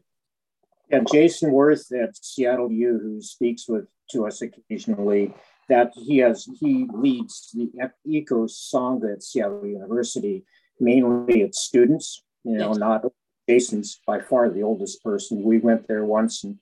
Yeah, 0.90 1.00
Jason 1.10 1.50
Wirth 1.50 1.90
at 1.92 2.16
Seattle 2.16 2.70
U, 2.70 3.00
who 3.02 3.20
speaks 3.20 3.68
with 3.68 3.86
to 4.12 4.26
us 4.26 4.40
occasionally, 4.40 5.34
that 5.68 5.90
he 5.96 6.18
has 6.18 6.46
he 6.60 6.86
leads 6.94 7.50
the 7.52 7.68
Eco 8.04 8.46
Sangha 8.46 9.14
at 9.14 9.22
Seattle 9.24 9.66
University. 9.66 10.44
Mainly, 10.78 11.42
it's 11.42 11.60
students. 11.60 12.22
You 12.44 12.58
know, 12.58 12.68
yes. 12.68 12.78
not 12.78 13.04
Jason's 13.48 14.00
by 14.06 14.20
far 14.20 14.48
the 14.50 14.62
oldest 14.62 15.02
person. 15.02 15.42
We 15.42 15.58
went 15.58 15.88
there 15.88 16.04
once 16.04 16.44
and 16.44 16.58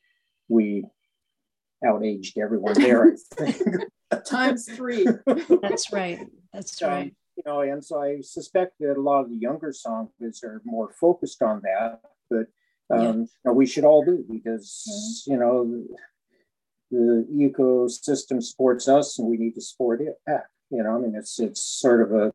we 0.48 0.86
outaged 1.84 2.38
everyone 2.38 2.74
there. 2.74 3.16
Times 4.26 4.68
three. 4.70 5.06
That's 5.62 5.92
right. 5.92 6.20
That's 6.52 6.80
um, 6.82 6.90
right. 6.90 7.14
You 7.36 7.42
know, 7.46 7.60
and 7.60 7.84
so 7.84 8.00
I 8.00 8.20
suspect 8.20 8.74
that 8.80 8.96
a 8.96 9.00
lot 9.00 9.22
of 9.22 9.30
the 9.30 9.36
younger 9.36 9.72
sanghas 9.72 10.44
are 10.44 10.62
more 10.64 10.92
focused 11.00 11.42
on 11.42 11.62
that, 11.62 12.00
but 12.30 12.46
um, 12.90 13.00
yeah. 13.00 13.12
you 13.12 13.28
know, 13.44 13.52
we 13.52 13.66
should 13.66 13.84
all 13.84 14.04
do 14.04 14.24
because 14.30 15.26
mm-hmm. 15.28 15.32
you 15.32 15.38
know 15.38 15.84
the 16.90 17.26
ecosystem 17.32 18.42
supports 18.42 18.88
us, 18.88 19.18
and 19.18 19.28
we 19.28 19.36
need 19.36 19.54
to 19.54 19.60
support 19.60 20.00
it 20.00 20.14
back. 20.26 20.46
You 20.70 20.82
know, 20.84 20.94
I 20.94 20.98
mean, 20.98 21.14
it's 21.16 21.40
it's 21.40 21.62
sort 21.62 22.02
of 22.02 22.12
a 22.12 22.32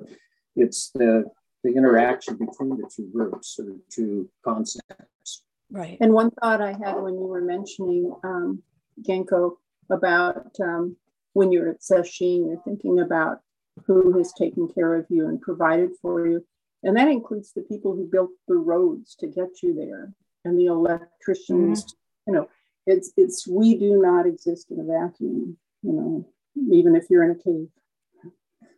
it's 0.56 0.92
the 0.92 1.26
the 1.64 1.74
interaction 1.74 2.36
between 2.36 2.78
the 2.78 2.90
two 2.94 3.10
groups 3.12 3.58
or 3.60 3.66
the 3.66 3.80
two 3.90 4.30
concepts. 4.44 5.44
Right. 5.72 5.98
And 6.02 6.14
one 6.14 6.32
thought 6.32 6.62
I 6.62 6.72
had 6.72 6.96
when 6.96 7.14
you 7.14 7.28
were 7.28 7.42
mentioning 7.42 8.14
um, 8.24 8.64
Genko 9.08 9.56
about 9.90 10.56
um, 10.62 10.96
when 11.34 11.52
you're 11.52 11.70
at 11.70 11.82
Sesshin, 11.82 12.48
you're 12.48 12.62
thinking 12.64 13.00
about 13.00 13.40
who 13.86 14.18
has 14.18 14.34
taken 14.34 14.68
care 14.68 14.96
of 14.96 15.06
you 15.10 15.28
and 15.28 15.42
provided 15.42 15.92
for 16.02 16.28
you. 16.28 16.46
And 16.84 16.98
that 16.98 17.08
includes 17.08 17.54
the 17.54 17.62
people 17.62 17.94
who 17.94 18.10
built 18.10 18.32
the 18.48 18.56
roads 18.56 19.16
to 19.16 19.28
get 19.28 19.62
you 19.62 19.74
there 19.74 20.14
and 20.46 20.58
the 20.58 20.68
electricians. 20.68 21.84
Mm-hmm. 21.84 21.96
You 22.28 22.34
know, 22.34 22.50
it's 22.86 23.12
it's 23.18 23.48
we 23.48 23.78
do 23.78 24.02
not 24.02 24.26
exist 24.26 24.72
in 24.72 24.80
a 24.80 24.84
vacuum, 24.84 25.58
you 25.82 25.92
know, 25.92 26.28
even 26.72 26.96
if 26.96 27.06
you're 27.10 27.24
in 27.24 27.32
a 27.32 27.36
cave. 27.36 27.68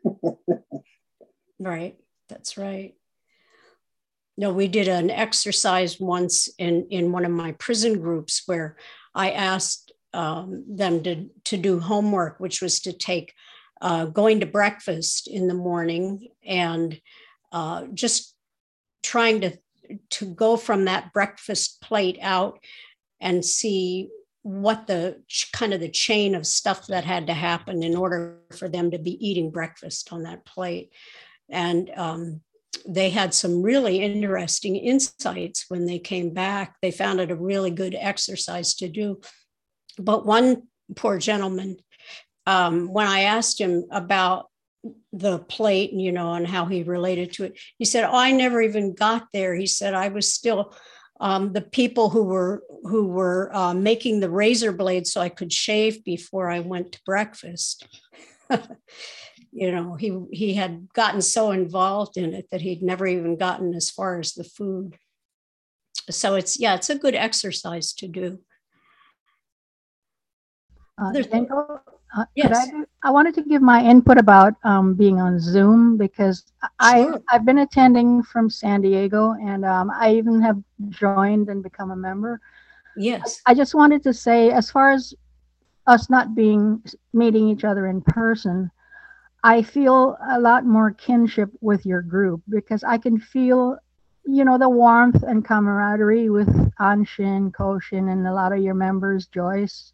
right. 1.60 1.98
That's 2.30 2.58
right. 2.58 2.96
No, 4.38 4.54
we 4.54 4.68
did 4.68 4.88
an 4.88 5.12
exercise 5.12 6.00
once 6.00 6.50
in, 6.58 6.88
in 6.90 7.12
one 7.12 7.26
of 7.26 7.32
my 7.32 7.52
prison 7.54 8.00
groups 8.00 8.44
where 8.46 8.78
I 9.14 9.32
asked 9.32 9.91
um, 10.14 10.66
them 10.68 11.04
to, 11.04 11.30
to 11.46 11.58
do 11.58 11.80
homework, 11.80 12.40
which 12.40 12.62
was 12.62 12.80
to 12.82 12.94
take 12.94 13.34
uh, 13.82 14.06
going 14.06 14.40
to 14.40 14.46
breakfast 14.46 15.28
in 15.28 15.48
the 15.48 15.54
morning 15.54 16.28
and 16.46 17.00
uh, 17.52 17.86
just 17.94 18.36
trying 19.04 19.42
to 19.42 19.58
to 20.10 20.26
go 20.26 20.56
from 20.56 20.86
that 20.86 21.12
breakfast 21.12 21.82
plate 21.82 22.18
out 22.22 22.60
and 23.20 23.44
see 23.44 24.10
what 24.44 24.88
the 24.88 25.22
kind 25.52 25.74
of 25.74 25.80
the 25.80 25.90
chain 25.90 26.34
of 26.34 26.48
stuff 26.48 26.88
that 26.88 27.04
had 27.04 27.28
to 27.28 27.34
happen 27.34 27.84
in 27.84 27.96
order 27.96 28.40
for 28.58 28.70
them 28.70 28.92
to 28.92 28.98
be 28.98 29.26
eating 29.26 29.52
breakfast 29.52 30.12
on 30.12 30.24
that 30.24 30.46
plate. 30.46 30.92
And 31.50 31.92
um, 31.96 32.42
they 32.88 33.10
had 33.10 33.34
some 33.34 33.62
really 33.62 34.02
interesting 34.02 34.76
insights 34.76 35.66
when 35.68 35.86
they 35.86 36.00
came 36.00 36.34
back. 36.34 36.76
They 36.82 36.92
found 36.92 37.20
it 37.20 37.32
a 37.32 37.36
really 37.36 37.70
good 37.70 37.96
exercise 38.00 38.74
to 38.76 38.88
do 38.88 39.22
but 40.04 40.26
one 40.26 40.64
poor 40.96 41.18
gentleman, 41.18 41.78
um, 42.46 42.92
when 42.92 43.08
I 43.08 43.22
asked 43.22 43.60
him 43.60 43.86
about 43.92 44.48
the 45.14 45.40
plate, 45.40 45.94
you 45.94 46.12
know, 46.12 46.34
and 46.34 46.48
how 46.48 46.66
he 46.66 46.84
related 46.84 47.34
to 47.34 47.46
it, 47.46 47.60
he 47.78 47.86
said, 47.86 48.04
"Oh, 48.04 48.16
I 48.16 48.32
never 48.32 48.62
even 48.62 48.94
got 48.94 49.28
there." 49.34 49.56
He 49.56 49.68
said, 49.68 49.94
"I 49.94 50.10
was 50.10 50.34
still." 50.34 50.74
Um, 51.20 51.54
the 51.54 51.62
people 51.62 52.10
who 52.10 52.24
were 52.24 52.64
who 52.84 53.08
were 53.08 53.56
uh, 53.56 53.76
making 53.76 54.20
the 54.20 54.30
razor 54.30 54.72
blades 54.72 55.14
so 55.14 55.22
I 55.22 55.30
could 55.30 55.54
shave 55.54 56.04
before 56.04 56.50
I 56.50 56.62
went 56.62 56.94
to 56.94 57.02
breakfast. 57.06 57.88
you 59.52 59.72
know, 59.72 59.96
he 59.96 60.18
he 60.32 60.54
had 60.54 60.88
gotten 60.94 61.22
so 61.22 61.52
involved 61.52 62.18
in 62.18 62.34
it 62.34 62.48
that 62.52 62.62
he'd 62.62 62.82
never 62.82 63.06
even 63.06 63.38
gotten 63.38 63.76
as 63.76 63.90
far 63.90 64.20
as 64.20 64.34
the 64.34 64.44
food. 64.44 64.98
So 66.10 66.36
it's 66.36 66.60
yeah, 66.60 66.76
it's 66.76 66.90
a 66.90 66.98
good 66.98 67.16
exercise 67.16 67.94
to 67.94 68.08
do. 68.08 68.40
Uh, 71.02 71.12
uh, 72.18 72.26
could 72.42 72.52
Yes. 72.52 72.58
I, 72.58 72.66
do- 72.72 72.86
I 73.04 73.12
wanted 73.12 73.36
to 73.36 73.44
give 73.44 73.62
my 73.62 73.84
input 73.84 74.18
about 74.18 74.54
um, 74.64 74.94
being 74.96 75.20
on 75.20 75.40
Zoom 75.40 75.98
because 75.98 76.46
I 76.80 77.04
Sure. 77.04 77.22
I've 77.30 77.46
been 77.46 77.60
attending 77.60 78.24
from 78.24 78.50
San 78.50 78.82
Diego 78.82 79.34
and 79.42 79.66
um, 79.66 79.92
I 79.92 80.14
even 80.16 80.42
have 80.42 80.62
joined 80.90 81.50
and 81.50 81.64
become 81.64 81.92
a 81.92 81.96
member. 81.96 82.40
Yes. 82.98 83.42
I 83.46 83.54
just 83.54 83.74
wanted 83.74 84.04
to 84.04 84.14
say, 84.14 84.52
as 84.52 84.70
far 84.72 84.92
as 84.92 85.14
us 85.88 86.10
not 86.10 86.36
being 86.36 86.84
meeting 87.14 87.48
each 87.50 87.64
other 87.64 87.88
in 87.88 88.02
person, 88.02 88.72
I 89.44 89.62
feel 89.64 90.18
a 90.30 90.40
lot 90.40 90.66
more 90.66 90.92
kinship 90.92 91.50
with 91.62 91.86
your 91.86 92.02
group 92.02 92.42
because 92.50 92.84
I 92.84 92.98
can 92.98 93.20
feel, 93.20 93.78
you 94.26 94.44
know, 94.46 94.58
the 94.58 94.70
warmth 94.70 95.24
and 95.24 95.44
camaraderie 95.46 96.30
with 96.30 96.50
Anshin, 96.80 97.52
Koshin, 97.52 98.12
and 98.12 98.28
a 98.28 98.34
lot 98.34 98.52
of 98.54 98.60
your 98.60 98.76
members, 98.76 99.28
Joyce. 99.28 99.94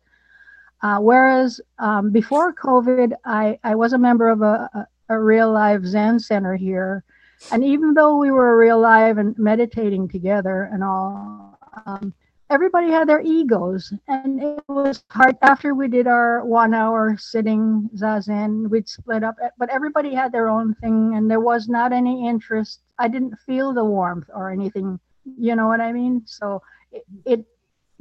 Uh, 0.82 1.00
whereas 1.00 1.60
um, 1.80 2.12
before 2.12 2.54
COVID, 2.54 3.13
I, 3.26 3.60
I 3.63 3.76
was 3.76 3.94
a 3.94 3.98
member 3.98 4.30
of 4.30 4.42
a, 4.42 4.88
a, 5.10 5.20
real 5.20 5.52
live 5.52 5.86
Zen 5.86 6.20
center 6.20 6.56
here. 6.56 7.04
And 7.52 7.63
even 7.63 7.94
though 7.94 8.18
we 8.18 8.30
were 8.32 8.58
real 8.58 8.80
live 8.80 9.18
and 9.18 9.38
meditating 9.38 10.08
together 10.10 10.70
and 10.72 10.84
all, 10.84 11.58
um, 11.86 12.13
everybody 12.50 12.90
had 12.90 13.10
their 13.10 13.22
egos. 13.22 13.92
And 14.08 14.42
it 14.42 14.63
was 14.68 15.04
hard 15.10 15.38
after 15.42 15.74
we 15.74 15.88
did 15.88 16.08
our 16.08 16.46
one 16.46 16.74
hour 16.74 17.18
sitting 17.18 17.90
zazen 17.96 18.70
we'd 18.70 18.88
split 18.88 19.24
up 19.24 19.36
but 19.58 19.70
everybody 19.70 20.13
had 20.13 20.32
their 20.32 20.48
own 20.48 20.76
thing 20.76 21.16
and 21.16 21.30
there 21.30 21.40
was 21.40 21.68
not 21.68 21.92
any 21.92 22.28
interest. 22.28 22.82
I 23.00 23.08
didn't 23.08 23.36
feel 23.46 23.74
the 23.74 23.86
warmth 23.86 24.30
or 24.34 24.52
anything 24.52 25.00
you 25.38 25.56
know 25.56 25.68
what 25.68 25.82
i 25.82 25.92
mean? 25.92 26.22
So 26.26 26.62
it, 26.92 27.04
it 27.26 27.46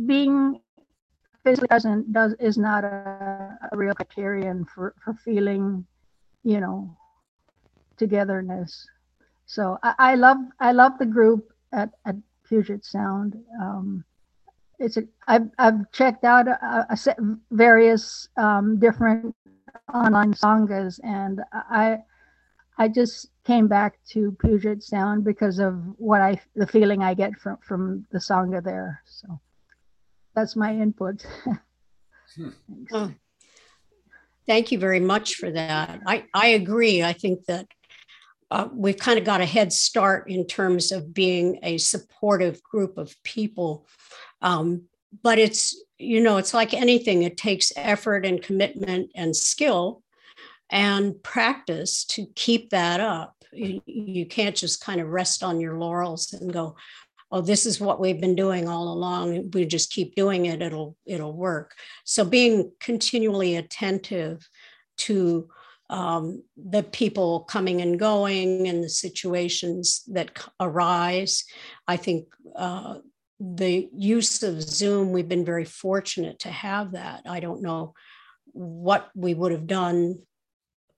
being 0.05 0.61
physically 1.47 1.69
present 1.69 2.13
does 2.13 2.35
is 2.41 2.59
not 2.59 2.83
a, 2.85 3.59
a 3.73 3.77
real 3.77 3.95
criterion 3.95 4.65
for 4.65 4.95
for 5.03 5.15
feeling 5.15 5.87
you 6.43 6.61
know 6.61 6.77
togetherness 7.97 8.87
so 9.47 9.79
i, 9.83 9.95
I 9.99 10.15
love 10.17 10.39
i 10.59 10.73
love 10.73 10.99
the 10.99 11.07
group 11.07 11.53
at, 11.73 11.91
at 12.05 12.17
puget 12.49 12.85
sound 12.85 13.37
um, 13.63 14.05
it's 14.79 14.97
a 14.97 15.05
I've 15.27 15.49
I've 15.59 15.91
checked 15.93 16.25
out 16.25 16.49
a, 16.49 16.87
a 16.91 16.97
set 16.97 17.19
various 17.51 18.29
um, 18.37 18.79
different 18.79 19.35
online 19.93 20.35
sanghas, 20.35 21.01
and 21.03 21.41
I 21.53 21.99
I 22.79 22.89
just 22.89 23.31
came 23.45 23.69
back 23.69 23.99
to 24.11 24.37
Puget 24.41 24.83
Sound 24.83 25.25
because 25.25 25.59
of 25.59 25.75
what 25.99 26.21
I 26.21 26.41
the 26.55 26.67
feeling 26.67 27.03
I 27.03 27.15
get 27.15 27.35
from 27.39 27.59
from 27.59 28.07
the 28.11 28.19
sangha 28.19 28.63
there. 28.63 29.03
So 29.07 29.41
that's 30.37 30.55
my 30.55 30.73
input. 30.73 31.27
Thanks. 32.37 32.93
Oh, 32.93 33.13
Thank 34.47 34.71
you 34.71 34.79
very 34.79 35.01
much 35.01 35.35
for 35.35 35.51
that. 35.51 36.01
I, 36.07 36.25
I 36.33 36.49
agree. 36.49 37.03
I 37.03 37.13
think 37.13 37.47
that 37.47 37.67
uh, 38.51 38.69
we've 38.73 38.99
kind 38.99 39.19
of 39.19 39.25
got 39.25 39.41
a 39.41 39.47
head 39.47 39.73
start 39.73 40.31
in 40.31 40.47
terms 40.47 40.93
of 40.93 41.13
being 41.13 41.59
a 41.65 41.79
supportive 41.79 42.63
group 42.63 42.97
of 42.97 43.21
people. 43.25 43.89
Um, 44.41 44.83
but 45.23 45.41
it's, 45.41 45.83
you 45.99 46.21
know, 46.21 46.37
it's 46.37 46.55
like 46.55 46.75
anything, 46.75 47.25
it 47.25 47.37
takes 47.37 47.73
effort 47.75 48.25
and 48.25 48.41
commitment 48.41 49.11
and 49.17 49.35
skill 49.35 50.03
and 50.71 51.21
practice 51.25 52.05
to 52.05 52.27
keep 52.37 52.71
that 52.71 53.01
up. 53.01 53.35
You, 53.53 53.81
you 53.87 54.27
can't 54.27 54.55
just 54.55 54.81
kind 54.81 55.01
of 55.01 55.09
rest 55.09 55.43
on 55.43 55.61
your 55.61 55.79
laurels 55.79 56.33
and 56.33 56.53
go, 56.53 56.77
oh 57.31 57.41
this 57.41 57.67
is 57.67 57.81
what 57.81 58.01
we've 58.01 58.21
been 58.21 58.37
doing 58.37 58.69
all 58.69 58.89
along 58.93 59.51
we 59.53 59.65
just 59.65 59.93
keep 59.93 60.15
doing 60.15 60.47
it 60.47 60.63
it'll 60.63 60.97
it'll 61.07 61.37
work. 61.37 61.75
So 62.05 62.25
being 62.25 62.73
continually 62.81 63.57
attentive 63.57 64.49
to 64.99 65.49
um, 65.89 66.43
the 66.57 66.83
people 66.83 67.41
coming 67.45 67.81
and 67.81 67.97
going 67.99 68.67
and 68.67 68.83
the 68.83 68.89
situations 68.89 70.03
that 70.09 70.31
arise 70.61 71.45
i 71.87 71.97
think 71.97 72.27
uh, 72.57 72.97
the 73.39 73.89
use 73.95 74.43
of 74.43 74.63
zoom 74.63 75.13
we've 75.13 75.29
been 75.29 75.45
very 75.45 75.65
fortunate 75.65 76.39
to 76.41 76.51
have 76.51 76.93
that. 76.93 77.23
I 77.27 77.41
don't 77.41 77.63
know 77.63 77.95
what 78.53 79.11
we 79.15 79.35
would 79.35 79.53
have 79.53 79.67
done 79.67 80.23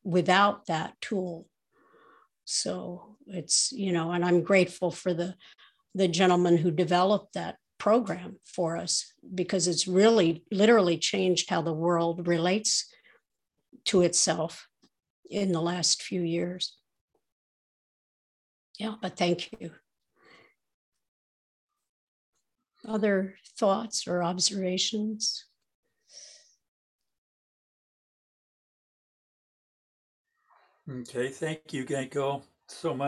without 0.05 0.67
that 0.67 0.95
tool. 1.01 1.47
So 2.45 3.17
it's 3.27 3.73
you 3.73 3.93
know 3.93 4.13
and 4.13 4.25
i'm 4.25 4.43
grateful 4.43 4.91
for 4.91 5.13
the 5.13 5.35
the 5.99 6.09
gentleman 6.09 6.57
who 6.57 6.71
developed 6.71 7.35
that 7.35 7.57
program 7.77 8.37
for 8.45 8.77
us 8.77 9.13
because 9.35 9.67
it's 9.67 9.89
really 9.89 10.45
literally 10.51 10.97
changed 10.97 11.51
how 11.51 11.61
the 11.61 11.73
world 11.73 12.29
relates 12.29 12.87
to 13.85 14.03
itself 14.03 14.69
in 15.29 15.51
the 15.51 15.61
last 15.61 16.03
few 16.03 16.23
years. 16.23 16.77
Yeah, 18.79 18.95
but 19.03 19.17
thank 19.17 19.51
you. 19.59 19.73
Other 22.87 23.35
thoughts 23.59 24.07
or 24.07 24.23
observations? 24.23 25.47
Okay, 30.89 31.29
thank 31.29 31.73
you, 31.73 31.85
Genko, 31.85 32.45
so 32.69 32.95
much. 32.95 33.07